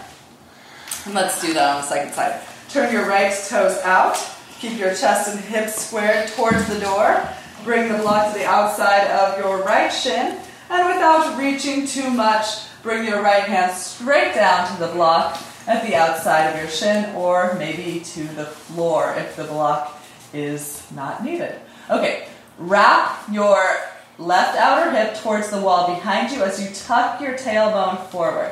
[1.05, 2.41] And let's do that on the second side.
[2.69, 4.17] Turn your right toes out.
[4.59, 7.27] Keep your chest and hips squared towards the door.
[7.65, 10.39] Bring the block to the outside of your right shin
[10.69, 12.45] and without reaching too much,
[12.81, 17.13] bring your right hand straight down to the block at the outside of your shin
[17.15, 20.01] or maybe to the floor if the block
[20.33, 21.55] is not needed.
[21.89, 23.77] Okay, wrap your
[24.17, 28.51] left outer hip towards the wall behind you as you tuck your tailbone forward.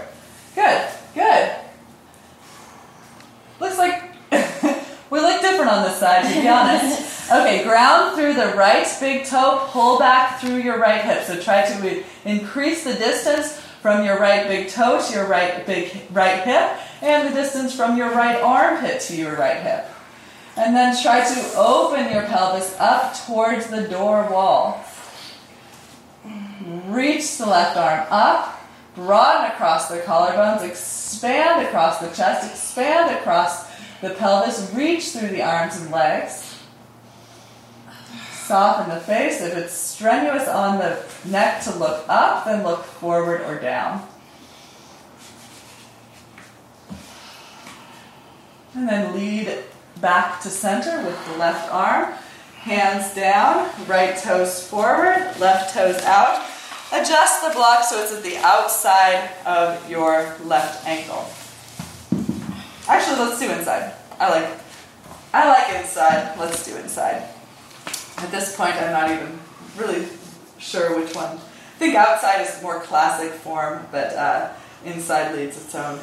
[0.56, 1.56] Good, good.
[3.60, 4.04] Looks like
[5.10, 7.20] we look different on this side, to be honest.
[7.32, 11.24] Okay, ground through the right big toe, pull back through your right hip.
[11.24, 16.02] So try to increase the distance from your right big toe to your right big
[16.12, 19.86] right hip, and the distance from your right armpit to your right hip.
[20.58, 24.84] And then try to open your pelvis up towards the door wall.
[26.88, 28.62] Reach the left arm up,
[28.94, 33.68] broaden across the collarbones, expand across the chest, expand across
[34.02, 36.51] the pelvis, reach through the arms and legs.
[38.52, 39.40] Soften the face.
[39.40, 44.06] If it's strenuous on the neck to look up, then look forward or down.
[48.76, 49.58] And then lead
[50.02, 52.12] back to center with the left arm.
[52.58, 56.46] Hands down, right toes forward, left toes out.
[56.92, 61.26] Adjust the block so it's at the outside of your left ankle.
[62.90, 63.94] Actually, let's do inside.
[64.20, 64.50] I like
[65.34, 66.38] I like inside.
[66.38, 67.30] Let's do inside.
[68.22, 69.40] At this point, I'm not even
[69.76, 70.08] really
[70.60, 71.38] sure which one.
[71.38, 74.54] I think outside is more classic form, but uh,
[74.86, 76.00] inside leads its own,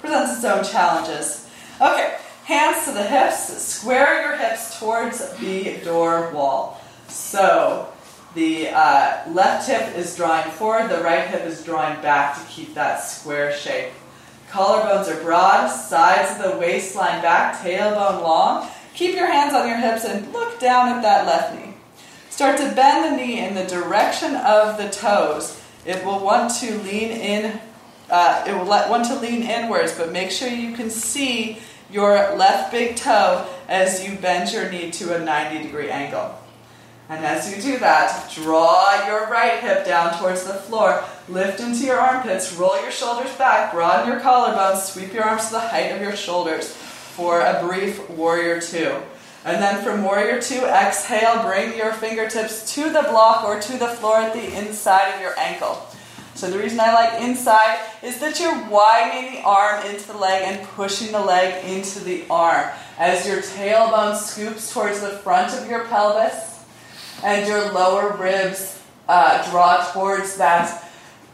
[0.00, 1.48] presents its own challenges.
[1.80, 3.46] Okay, hands to the hips.
[3.62, 6.82] Square your hips towards the door wall.
[7.08, 7.88] So
[8.34, 12.74] the uh, left hip is drawing forward, the right hip is drawing back to keep
[12.74, 13.92] that square shape.
[14.50, 18.68] Collarbones are broad, sides of the waistline back, tailbone long.
[18.98, 21.72] Keep your hands on your hips and look down at that left knee.
[22.30, 25.62] Start to bend the knee in the direction of the toes.
[25.86, 27.60] It will want to lean in.
[28.10, 31.60] Uh, it will want to lean inwards, but make sure you can see
[31.92, 36.34] your left big toe as you bend your knee to a 90 degree angle.
[37.08, 41.84] And as you do that, draw your right hip down towards the floor, lift into
[41.84, 45.92] your armpits, roll your shoulders back, broaden your collarbones, sweep your arms to the height
[45.92, 46.76] of your shoulders
[47.18, 48.94] for a brief warrior two.
[49.44, 53.88] And then from warrior two, exhale, bring your fingertips to the block or to the
[53.88, 55.84] floor at the inside of your ankle.
[56.36, 60.44] So the reason I like inside is that you're widening the arm into the leg
[60.46, 62.68] and pushing the leg into the arm
[63.00, 66.64] as your tailbone scoops towards the front of your pelvis
[67.24, 70.88] and your lower ribs uh, draw towards that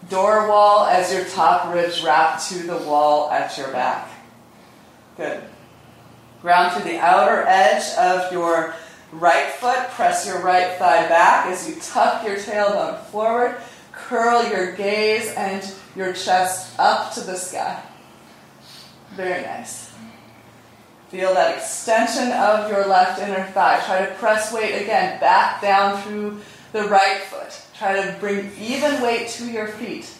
[0.09, 4.09] door wall as your top ribs wrap to the wall at your back.
[5.19, 5.43] Good.
[6.45, 8.75] Ground to the outer edge of your
[9.13, 9.89] right foot.
[9.93, 13.57] Press your right thigh back as you tuck your tailbone forward.
[13.93, 15.67] Curl your gaze and
[15.97, 17.83] your chest up to the sky.
[19.15, 19.91] Very nice.
[21.09, 23.83] Feel that extension of your left inner thigh.
[23.87, 26.43] Try to press weight again back down through
[26.73, 27.59] the right foot.
[27.75, 30.13] Try to bring even weight to your feet.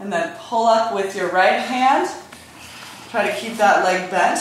[0.00, 2.10] And then pull up with your right hand
[3.14, 4.40] Try to keep that leg bent.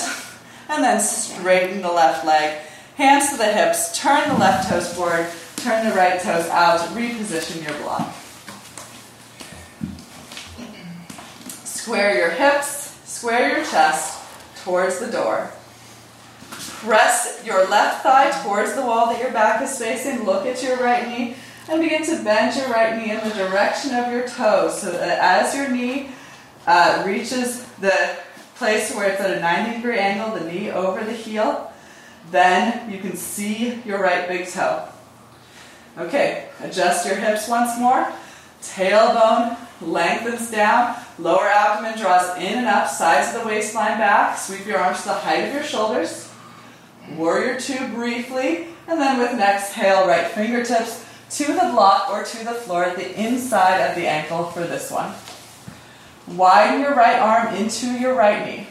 [0.68, 2.60] And then straighten the left leg.
[2.96, 3.96] Hands to the hips.
[4.02, 5.28] Turn the left toes forward.
[5.58, 6.80] Turn the right toes out.
[6.96, 8.12] Reposition your block.
[11.64, 13.00] Square your hips.
[13.06, 14.26] Square your chest
[14.64, 15.52] towards the door.
[16.50, 20.24] Press your left thigh towards the wall that your back is facing.
[20.26, 21.36] Look at your right knee
[21.70, 25.20] and begin to bend your right knee in the direction of your toes so that
[25.20, 26.10] as your knee
[26.66, 28.18] uh, reaches the
[28.56, 31.72] place where it's at a 90 degree angle, the knee over the heel.
[32.32, 34.88] Then you can see your right big toe.
[35.98, 38.12] Okay, adjust your hips once more.
[38.62, 44.38] Tailbone lengthens down, lower abdomen draws in and up, sides of the waistline back.
[44.38, 46.32] Sweep your arms to the height of your shoulders.
[47.16, 52.46] Warrior two briefly, and then with an exhale, right fingertips to the block or to
[52.46, 55.14] the floor at the inside of the ankle for this one.
[56.28, 58.68] Widen your right arm into your right knee.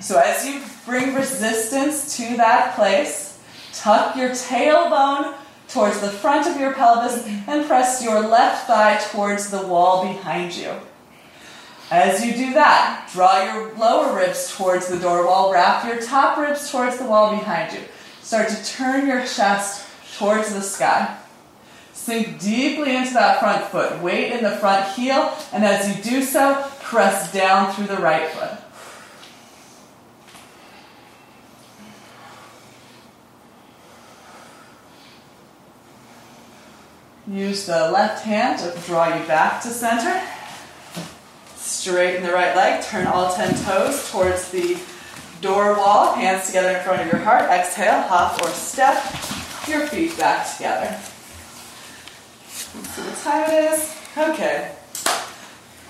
[0.00, 3.40] So as you bring resistance to that place,
[3.72, 5.34] tuck your tailbone
[5.68, 10.54] towards the front of your pelvis and press your left thigh towards the wall behind
[10.54, 10.72] you.
[11.90, 16.38] As you do that, draw your lower ribs towards the door wall, wrap your top
[16.38, 17.80] ribs towards the wall behind you.
[18.22, 19.86] Start to turn your chest
[20.18, 21.18] towards the sky.
[22.04, 24.02] Sink deeply into that front foot.
[24.02, 28.28] Weight in the front heel, and as you do so, press down through the right
[28.28, 28.58] foot.
[37.26, 40.20] Use the left hand to draw you back to center.
[41.56, 42.84] Straighten the right leg.
[42.84, 44.76] Turn all 10 toes towards the
[45.40, 46.12] door wall.
[46.12, 47.50] Hands together in front of your heart.
[47.50, 49.02] Exhale, hop or step
[49.66, 51.00] your feet back together.
[52.76, 53.96] Let's see what time it is.
[54.16, 54.72] Okay.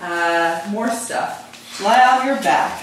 [0.01, 1.81] Uh, more stuff.
[1.81, 2.79] Lie on your back.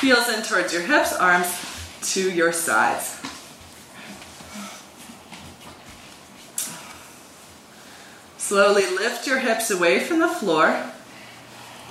[0.00, 1.46] Heels in towards your hips, arms
[2.14, 3.20] to your sides.
[8.38, 10.91] Slowly lift your hips away from the floor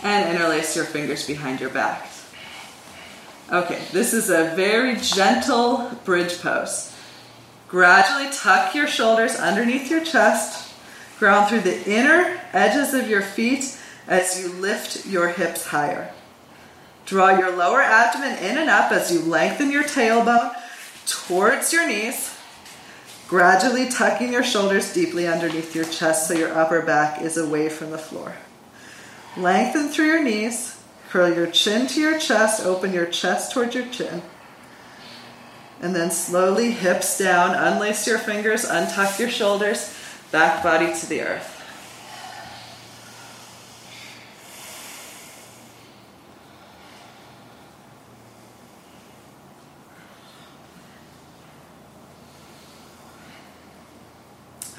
[0.03, 2.07] and interlace your fingers behind your back.
[3.51, 6.95] Okay, this is a very gentle bridge pose.
[7.67, 10.73] Gradually tuck your shoulders underneath your chest,
[11.19, 13.77] ground through the inner edges of your feet
[14.07, 16.13] as you lift your hips higher.
[17.05, 20.53] Draw your lower abdomen in and up as you lengthen your tailbone
[21.05, 22.33] towards your knees,
[23.27, 27.91] gradually tucking your shoulders deeply underneath your chest so your upper back is away from
[27.91, 28.35] the floor.
[29.38, 30.77] Lengthen through your knees.
[31.09, 32.65] Curl your chin to your chest.
[32.65, 34.21] Open your chest towards your chin.
[35.82, 37.55] And then slowly hips down.
[37.55, 38.65] Unlace your fingers.
[38.65, 39.95] Untuck your shoulders.
[40.32, 41.57] Back body to the earth.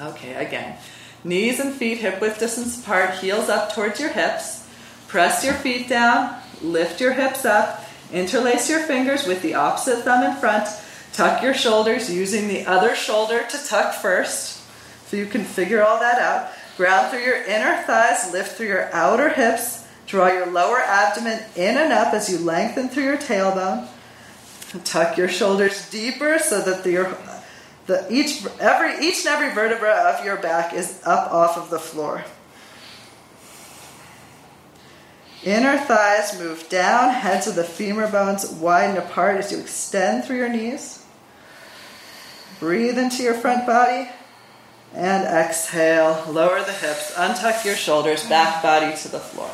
[0.01, 0.77] Okay, again.
[1.25, 4.67] Knees and feet hip width distance apart, heels up towards your hips.
[5.07, 10.25] Press your feet down, lift your hips up, interlace your fingers with the opposite thumb
[10.25, 10.69] in front.
[11.13, 14.63] Tuck your shoulders using the other shoulder to tuck first.
[15.07, 16.51] So you can figure all that out.
[16.77, 19.87] Ground through your inner thighs, lift through your outer hips.
[20.07, 23.87] Draw your lower abdomen in and up as you lengthen through your tailbone.
[24.85, 27.15] Tuck your shoulders deeper so that the,
[27.87, 31.79] the each every each and every vertebra of your back is up off of the
[31.79, 32.25] floor.
[35.45, 40.37] Inner thighs move down, heads of the femur bones widen apart as you extend through
[40.37, 41.05] your knees.
[42.61, 44.09] Breathe into your front body
[44.95, 46.25] and exhale.
[46.31, 49.51] Lower the hips, untuck your shoulders, back body to the floor.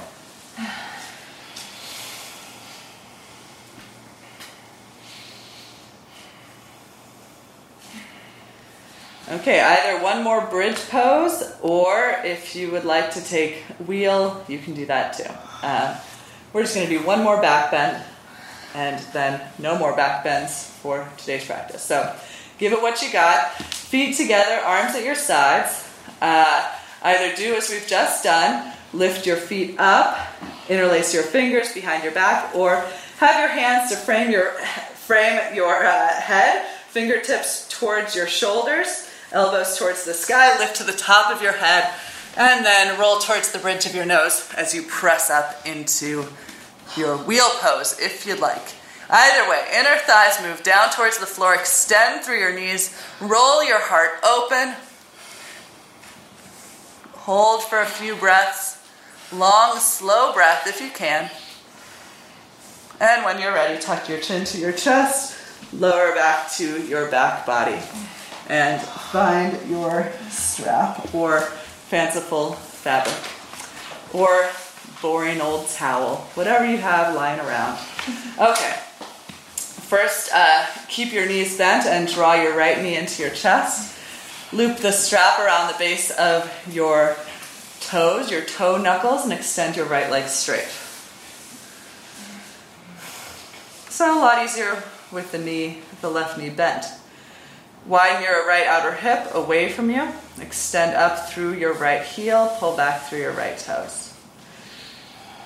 [9.31, 13.57] Okay, either one more bridge pose, or if you would like to take
[13.87, 15.31] wheel, you can do that too.
[15.63, 16.01] Uh,
[16.55, 18.03] we're just going to do one more back bend,
[18.75, 21.83] and then no more back bends for today's practice.
[21.83, 22.17] So
[22.57, 23.53] give it what you got.
[23.65, 25.87] Feet together, arms at your sides.
[26.23, 26.67] Uh,
[27.03, 30.17] either do as we've just done, lift your feet up,
[30.71, 32.83] interlace your fingers behind your back, or
[33.19, 39.79] have your hands to frame your frame your uh, head, fingertips towards your shoulders elbows
[39.79, 41.93] towards the sky, lift to the top of your head,
[42.37, 46.27] and then roll towards the bridge of your nose as you press up into
[46.97, 48.75] your wheel pose if you'd like.
[49.11, 53.81] Either way, inner thighs move down towards the floor, extend through your knees, roll your
[53.81, 54.75] heart open,
[57.13, 58.79] hold for a few breaths,
[59.33, 61.31] long, slow breath if you can.
[63.01, 65.37] And when you're ready, tuck your chin to your chest,
[65.73, 67.81] lower back to your back body
[68.49, 73.15] and find your strap or fanciful fabric
[74.13, 74.49] or
[75.03, 77.79] boring old towel, whatever you have lying around.
[78.39, 78.75] Okay.
[79.89, 83.97] First, uh, keep your knees bent and draw your right knee into your chest.
[84.53, 87.17] Loop the strap around the base of your
[87.81, 90.69] toes, your toe knuckles, and extend your right leg straight.
[93.91, 96.85] So, a lot easier with the knee, the left knee bent.
[97.89, 100.07] Widen your right outer hip away from you.
[100.39, 102.55] Extend up through your right heel.
[102.59, 104.13] Pull back through your right toes.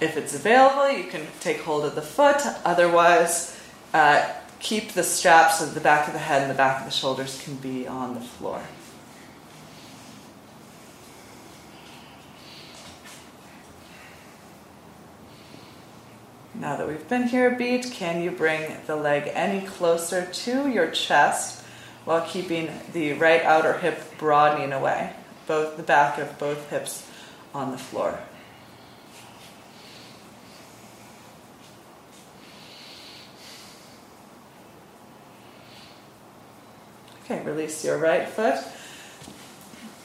[0.01, 2.43] If it's available, you can take hold of the foot.
[2.65, 3.57] Otherwise,
[3.95, 4.29] uh,
[4.59, 7.41] keep the straps so the back of the head and the back of the shoulders
[7.45, 8.61] can be on the floor.
[16.57, 20.69] Now that we've been here a beat, can you bring the leg any closer to
[20.69, 21.62] your chest?
[22.05, 25.13] While keeping the right outer hip broadening away,
[25.47, 27.09] both the back of both hips
[27.55, 28.19] on the floor.
[37.25, 38.59] Okay, release your right foot.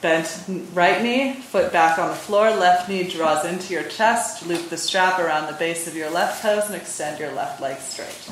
[0.00, 4.46] Bent right knee, foot back on the floor, left knee draws into your chest.
[4.46, 7.78] Loop the strap around the base of your left toes and extend your left leg
[7.80, 8.30] straight.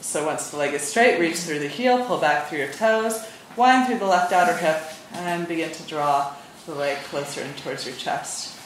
[0.00, 3.24] So once the leg is straight, reach through the heel, pull back through your toes,
[3.56, 4.82] wind through the left outer hip,
[5.12, 6.34] and begin to draw
[6.66, 8.56] the leg closer in towards your chest.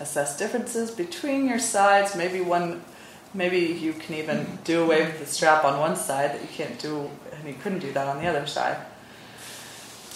[0.00, 2.82] Assess differences between your sides, maybe one
[3.34, 6.78] maybe you can even do away with the strap on one side that you can't
[6.78, 8.78] do, and you couldn't do that on the other side.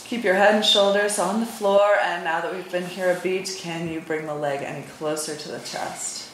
[0.05, 3.21] Keep your head and shoulders on the floor, and now that we've been here a
[3.21, 6.31] beat, can you bring the leg any closer to the chest?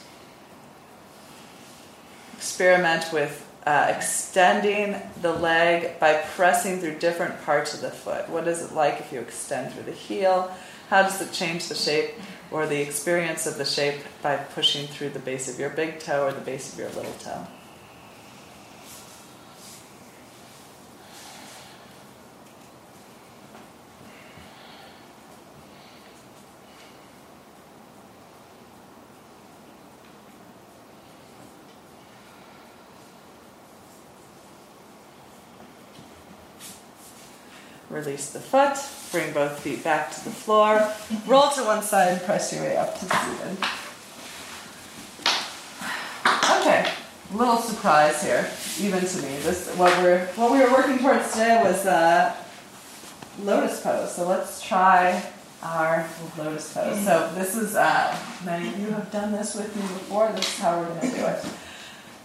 [2.37, 8.29] Experiment with uh, extending the leg by pressing through different parts of the foot.
[8.29, 10.55] What is it like if you extend through the heel?
[10.91, 12.15] How does it change the shape
[12.55, 16.25] or the experience of the shape by pushing through the base of your big toe
[16.25, 17.45] or the base of your little toe.
[37.95, 38.77] Release the foot,
[39.13, 40.93] bring both feet back to the floor,
[41.29, 43.57] roll to one side, and press your way up to seated.
[46.61, 46.91] Okay,
[47.33, 49.39] a little surprise here, even to me.
[49.43, 52.35] This what we're what we were working towards today was uh,
[53.45, 54.13] lotus pose.
[54.13, 55.25] So let's try
[55.63, 56.05] our
[56.37, 56.99] lotus pose.
[57.05, 60.33] So this is uh, many of you have done this with me before.
[60.33, 61.47] This is how we're going to do it.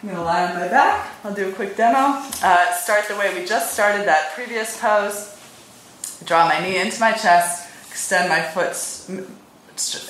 [0.01, 1.13] I'm going to lie on my back.
[1.23, 2.25] I'll do a quick demo.
[2.41, 5.35] Uh, start the way we just started that previous pose.
[6.23, 8.71] Draw my knee into my chest, extend my foot,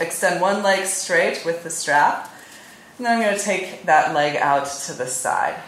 [0.01, 2.29] extend one leg straight with the strap,
[2.97, 5.59] And then I'm going to take that leg out to the side.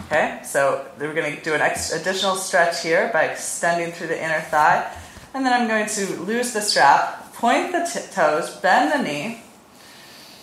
[0.00, 4.40] Okay, so we're going to do an additional stretch here by extending through the inner
[4.40, 4.90] thigh.
[5.34, 9.42] And then I'm going to loose the strap, point the t- toes, bend the knee,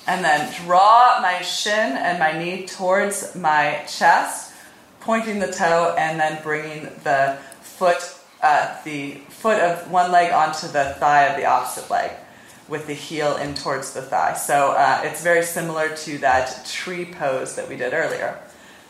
[0.08, 4.53] and then draw my shin and my knee towards my chest,
[4.99, 8.14] pointing the toe, and then bringing the foot,
[8.46, 9.02] uh, the
[9.41, 12.12] foot of one leg onto the thigh of the opposite leg,
[12.68, 14.34] with the heel in towards the thigh.
[14.34, 18.39] So uh, it's very similar to that tree pose that we did earlier.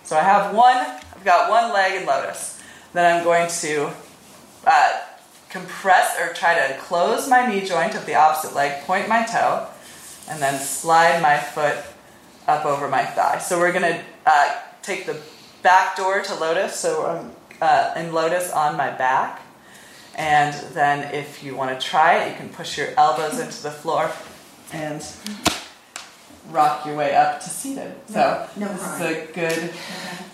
[0.03, 2.61] So I have one, I've got one leg in lotus.
[2.93, 3.91] Then I'm going to
[4.65, 5.01] uh,
[5.49, 9.67] compress or try to close my knee joint of the opposite leg, point my toe,
[10.29, 11.77] and then slide my foot
[12.47, 13.39] up over my thigh.
[13.39, 15.17] So we're going to uh, take the
[15.63, 16.75] back door to lotus.
[16.75, 17.31] So I'm
[17.61, 19.41] uh, in lotus on my back.
[20.15, 23.71] And then if you want to try it, you can push your elbows into the
[23.71, 24.11] floor
[24.71, 25.05] and
[26.51, 27.93] rock your way up to seated.
[28.07, 29.01] So No this problem.
[29.01, 29.73] is a good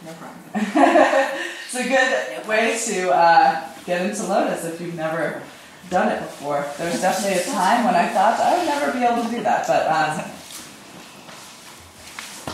[0.06, 0.42] No problem.
[1.66, 5.42] it's a good way to uh, get into lotus if you've never
[5.90, 6.66] done it before.
[6.78, 9.42] There was definitely a time when I thought I would never be able to do
[9.44, 10.20] that, but um,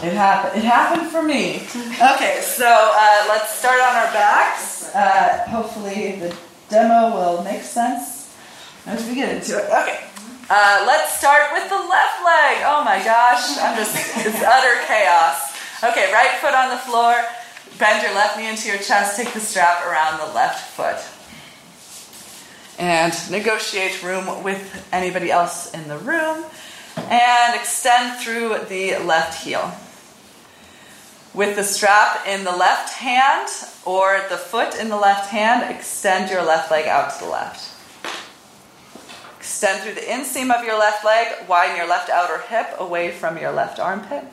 [0.07, 0.57] it happened.
[0.63, 1.63] It happened for me.
[2.15, 4.93] Okay, so uh, let's start on our backs.
[4.93, 6.35] Uh, hopefully, the
[6.69, 8.35] demo will make sense
[8.85, 9.65] as we get into it.
[9.65, 10.03] Okay.
[10.49, 12.63] Uh, let's start with the left leg.
[12.63, 13.95] Oh my gosh, I'm just,
[14.25, 15.53] it's utter chaos.
[15.83, 17.21] Okay, right foot on the floor,
[17.77, 20.97] bend your left knee into your chest, take the strap around the left foot.
[22.79, 26.45] And negotiate room with anybody else in the room,
[26.95, 29.73] and extend through the left heel.
[31.37, 33.47] With the strap in the left hand
[33.85, 37.75] or the foot in the left hand, extend your left leg out to the left.
[39.37, 43.37] Extend through the inseam of your left leg, widen your left outer hip away from
[43.37, 44.23] your left armpit.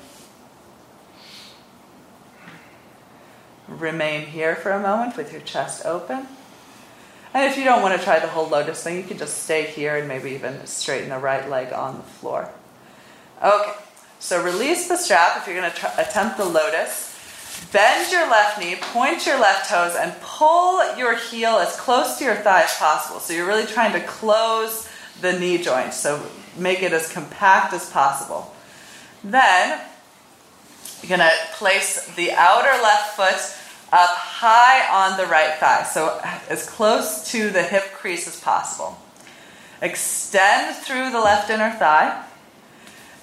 [3.68, 6.26] Remain here for a moment with your chest open.
[7.34, 9.64] And if you don't want to try the whole lotus thing, you can just stay
[9.64, 12.48] here and maybe even straighten the right leg on the floor.
[13.42, 13.72] Okay,
[14.24, 17.14] so release the strap if you're going to try, attempt the lotus.
[17.72, 22.24] Bend your left knee, point your left toes, and pull your heel as close to
[22.24, 23.20] your thigh as possible.
[23.20, 24.88] So you're really trying to close
[25.20, 28.50] the knee joint, so make it as compact as possible.
[29.22, 29.78] Then
[31.02, 33.60] you're going to place the outer left foot
[33.92, 36.18] up high on the right thigh, so
[36.48, 38.96] as close to the hip crease as possible.
[39.82, 42.24] Extend through the left inner thigh.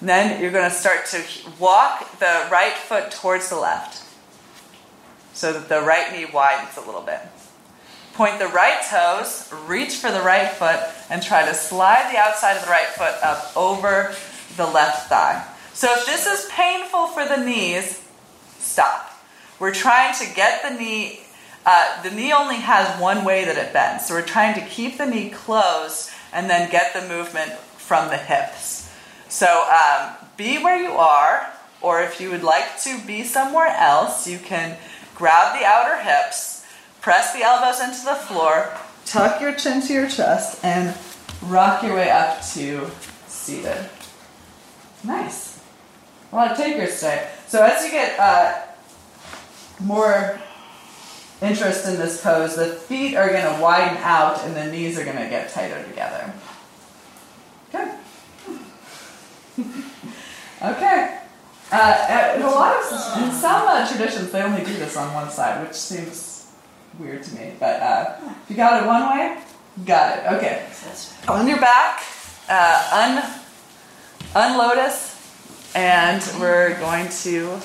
[0.01, 1.23] Then you're going to start to
[1.59, 4.03] walk the right foot towards the left
[5.33, 7.19] so that the right knee widens a little bit.
[8.13, 10.79] Point the right toes, reach for the right foot,
[11.09, 14.13] and try to slide the outside of the right foot up over
[14.57, 15.45] the left thigh.
[15.73, 18.03] So if this is painful for the knees,
[18.59, 19.11] stop.
[19.59, 21.21] We're trying to get the knee,
[21.65, 24.07] uh, the knee only has one way that it bends.
[24.07, 28.17] So we're trying to keep the knee closed and then get the movement from the
[28.17, 28.80] hips.
[29.31, 31.49] So um, be where you are,
[31.81, 34.77] or if you would like to be somewhere else, you can
[35.15, 36.65] grab the outer hips,
[36.99, 40.95] press the elbows into the floor, tuck your chin to your chest, and
[41.43, 42.91] rock your way up to
[43.27, 43.89] seated.
[45.05, 45.63] Nice.
[46.33, 47.29] A lot of takers today.
[47.47, 48.61] So as you get uh,
[49.79, 50.41] more
[51.41, 55.05] interest in this pose, the feet are going to widen out and the knees are
[55.05, 56.33] going to get tighter together.
[57.71, 57.91] Good.
[60.61, 61.17] okay.
[61.71, 65.29] Uh, in a lot of in some uh, traditions, they only do this on one
[65.29, 66.51] side, which seems
[66.99, 67.53] weird to me.
[67.59, 69.37] But uh, if you got it one way,
[69.85, 70.25] got it.
[70.33, 70.67] Okay.
[71.29, 72.03] On your back,
[72.49, 73.23] uh, un
[74.33, 77.59] unlotus, and we're going to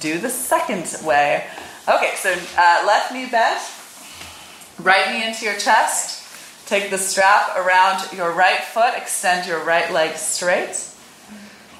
[0.00, 1.46] do the second way.
[1.88, 3.60] Okay, so uh, left knee bent,
[4.78, 6.24] right knee into your chest.
[6.66, 10.90] Take the strap around your right foot, extend your right leg straight.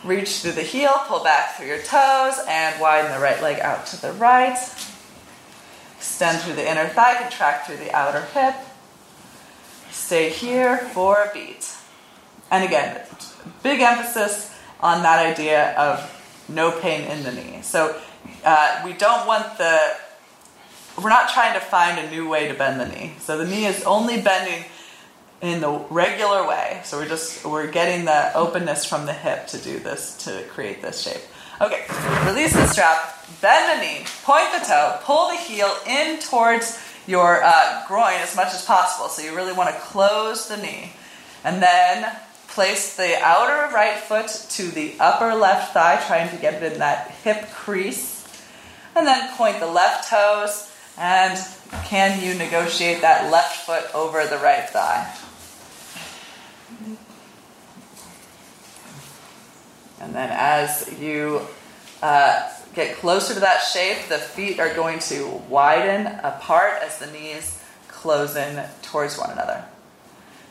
[0.06, 3.86] Reach through the heel, pull back through your toes, and widen the right leg out
[3.88, 4.56] to the right.
[5.96, 8.54] Extend through the inner thigh, contract through the outer hip.
[9.90, 11.74] Stay here for a beat.
[12.52, 13.00] And again,
[13.64, 17.58] big emphasis on that idea of no pain in the knee.
[17.62, 18.00] So
[18.44, 19.96] uh, we don't want the,
[21.02, 23.14] we're not trying to find a new way to bend the knee.
[23.18, 24.66] So the knee is only bending
[25.42, 26.80] in the regular way.
[26.84, 30.82] So we're just, we're getting the openness from the hip to do this, to create
[30.82, 31.22] this shape.
[31.60, 31.84] Okay,
[32.26, 37.42] release the strap, bend the knee, point the toe, pull the heel in towards your
[37.42, 39.08] uh, groin as much as possible.
[39.08, 40.92] So you really want to close the knee.
[41.44, 42.14] And then
[42.48, 46.78] place the outer right foot to the upper left thigh, trying to get it in
[46.80, 48.26] that hip crease.
[48.94, 50.72] And then point the left toes.
[50.98, 51.38] And
[51.84, 55.14] can you negotiate that left foot over the right thigh?
[60.06, 61.40] And then as you
[62.00, 67.08] uh, get closer to that shape, the feet are going to widen apart as the
[67.08, 69.64] knees close in towards one another.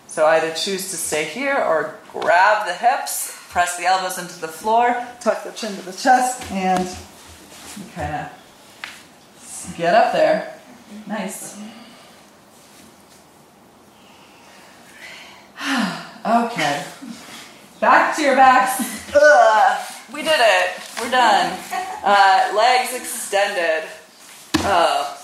[0.07, 4.49] So either choose to stay here or grab the hips, press the elbows into the
[4.49, 6.85] floor, tuck the chin to the chest, and
[7.95, 10.59] kind of get up there.
[11.07, 11.57] Nice.
[16.25, 16.83] okay.
[17.79, 19.13] Back to your backs.
[19.13, 19.85] Ugh.
[20.13, 20.81] We did it.
[21.01, 21.59] We're done.
[22.03, 23.89] Uh, legs extended.
[24.59, 25.21] Oh.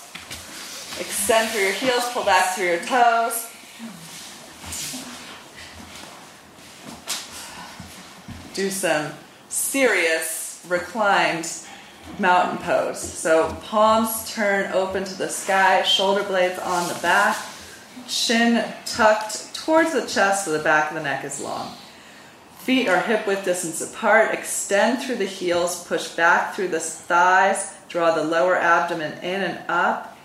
[1.00, 3.48] Extend through your heels, pull back through your toes.
[8.54, 9.14] Do some
[9.48, 11.50] serious reclined
[12.20, 13.00] mountain pose.
[13.00, 17.38] So palms turn open to the sky, shoulder blades on the back,
[18.08, 21.76] shin tucked towards the chest so the back of the neck is long.
[22.64, 24.36] Feet are hip width distance apart.
[24.36, 29.64] Extend through the heels, push back through the thighs, draw the lower abdomen in and
[29.68, 30.16] up.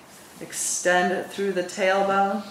[0.43, 2.45] Extend it through the tailbone.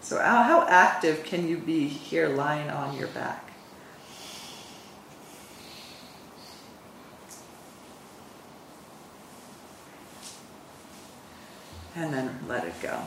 [0.00, 3.52] So, how, how active can you be here lying on your back?
[11.94, 13.02] And then let it go.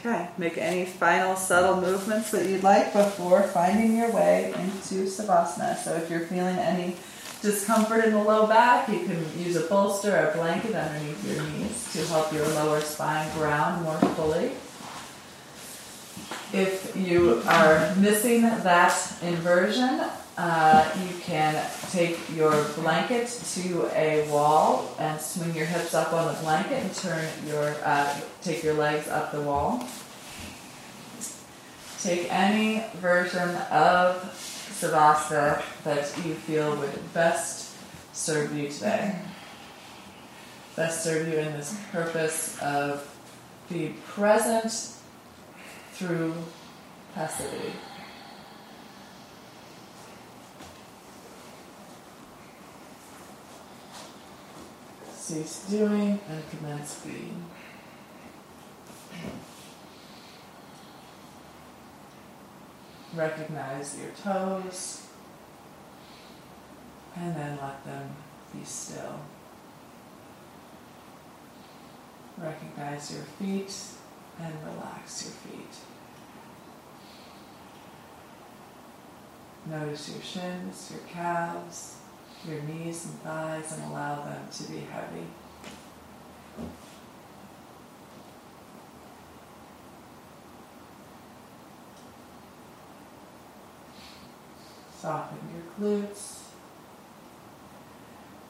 [0.00, 5.76] Okay, make any final subtle movements that you'd like before finding your way into Savasana.
[5.76, 6.96] So if you're feeling any
[7.42, 11.42] discomfort in the low back, you can use a bolster or a blanket underneath your
[11.42, 14.52] knees to help your lower spine ground more fully.
[16.52, 20.00] If you are missing that inversion,
[20.42, 26.34] uh, you can take your blanket to a wall and swing your hips up on
[26.34, 29.86] the blanket and turn your uh, take your legs up the wall.
[32.00, 34.16] Take any version of
[34.80, 37.76] Savasana that you feel would best
[38.14, 39.16] serve you today.
[40.74, 43.06] Best serve you in this purpose of
[43.68, 44.96] be present
[45.92, 46.32] through
[47.14, 47.74] passivity.
[55.30, 57.44] Cease doing and commence being.
[63.14, 65.06] Recognize your toes
[67.16, 68.10] and then let them
[68.52, 69.20] be still.
[72.36, 73.72] Recognize your feet
[74.40, 75.74] and relax your feet.
[79.66, 81.99] Notice your shins, your calves,
[82.48, 85.26] your knees and thighs and allow them to be heavy.
[95.00, 96.40] Soften your glutes.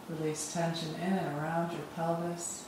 [0.09, 2.65] Release tension in and around your pelvis.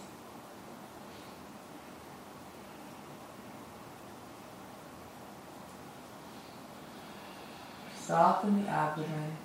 [7.97, 9.37] Soften the abdomen.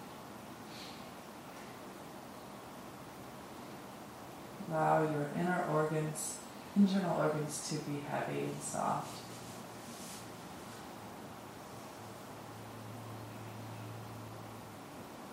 [4.69, 6.37] Allow your inner organs,
[6.75, 9.21] internal organs to be heavy and soft.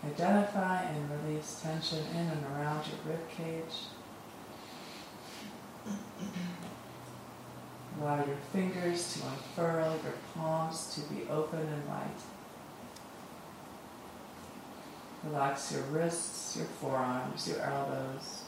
[0.05, 3.89] Identify and release tension in and around your rib cage.
[8.01, 12.21] Allow your fingers to unfurl, your palms to be open and light.
[15.25, 18.45] Relax your wrists, your forearms, your elbows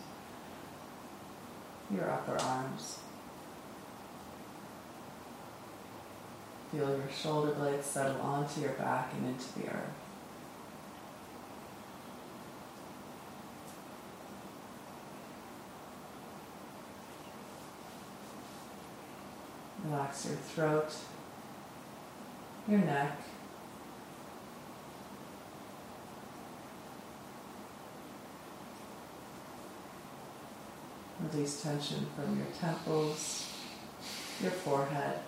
[1.94, 2.98] your upper arms.
[6.72, 9.92] Feel your shoulder blades settle onto your back and into the earth.
[19.84, 20.92] Relax your throat,
[22.68, 23.20] your neck,
[31.32, 33.52] Release tension from your temples,
[34.40, 35.18] your forehead.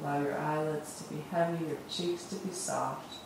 [0.00, 3.16] Allow your eyelids to be heavy, your cheeks to be soft.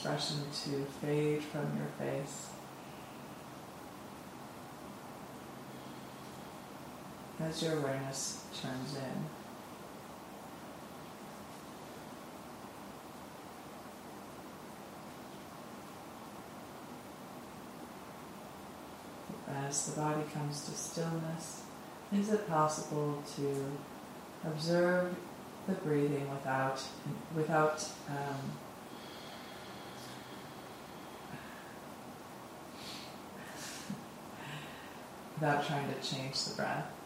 [0.00, 2.48] Expression to fade from your face.
[7.38, 9.26] As your awareness turns in.
[19.54, 21.64] As the body comes to stillness,
[22.10, 23.66] is it possible to
[24.46, 25.14] observe
[25.66, 26.82] the breathing without
[27.34, 28.52] without um,
[35.40, 36.99] without trying to change the breath.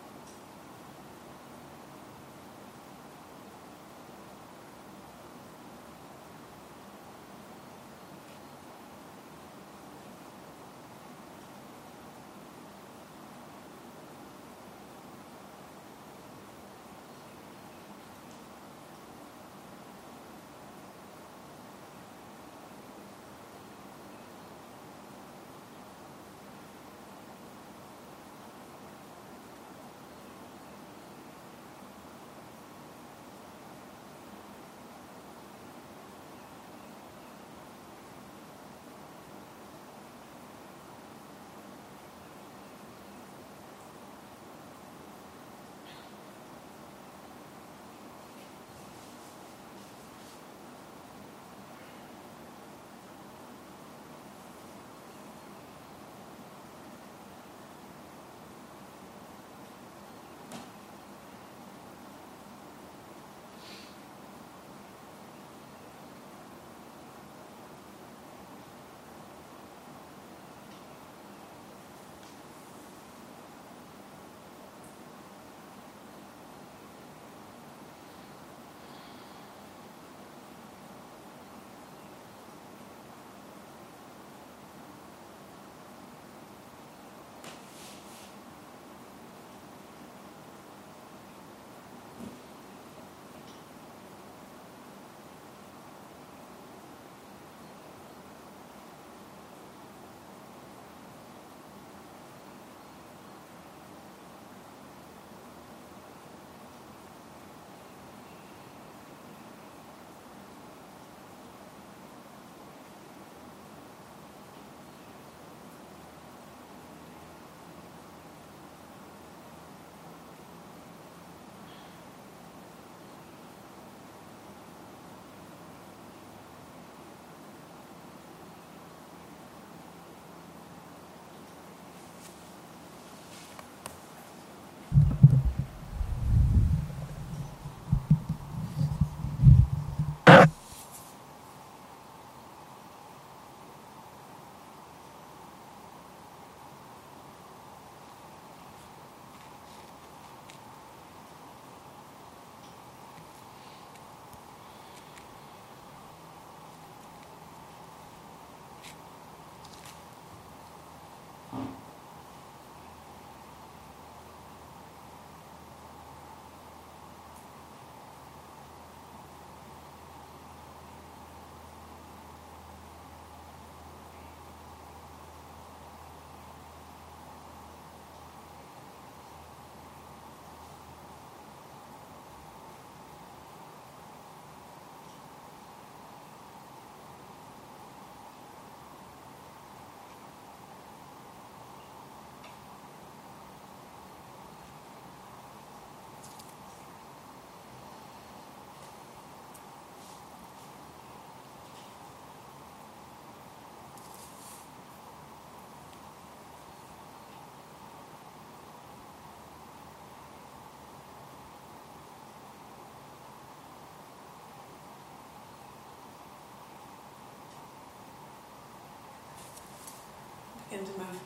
[220.75, 221.21] To move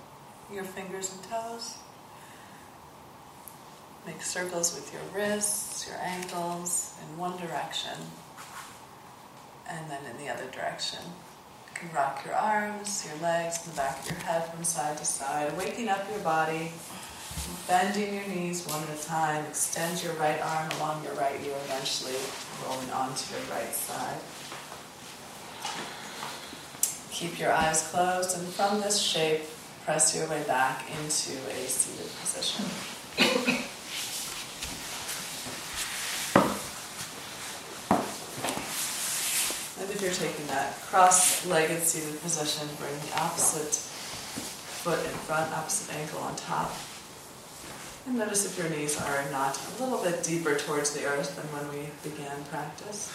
[0.53, 1.79] your fingers and toes.
[4.07, 7.95] Make circles with your wrists, your ankles in one direction,
[9.67, 11.01] and then in the other direction.
[11.03, 14.99] You can rock your arms, your legs, and the back of your head from side
[14.99, 16.73] to side, waking up your body,
[17.67, 19.47] bending your knees one at a time.
[19.47, 22.17] Extend your right arm along your right ear, eventually
[22.67, 24.19] rolling onto your right side.
[27.19, 29.43] Keep your eyes closed, and from this shape,
[29.85, 32.65] press your way back into a seated position.
[39.81, 43.75] and if you're taking that cross-legged seated position, bring the opposite
[44.85, 46.71] foot in front, opposite ankle on top.
[48.07, 51.47] And notice if your knees are not a little bit deeper towards the earth than
[51.47, 53.13] when we began practice.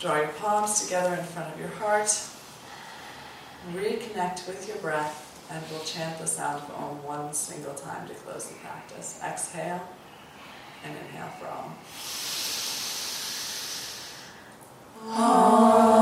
[0.00, 2.08] Draw your palms together in front of your heart.
[3.74, 8.14] Reconnect with your breath, and we'll chant the sound of Om one single time to
[8.14, 9.20] close the practice.
[9.22, 9.86] Exhale
[10.84, 11.74] and inhale for Om.
[15.02, 15.99] Thank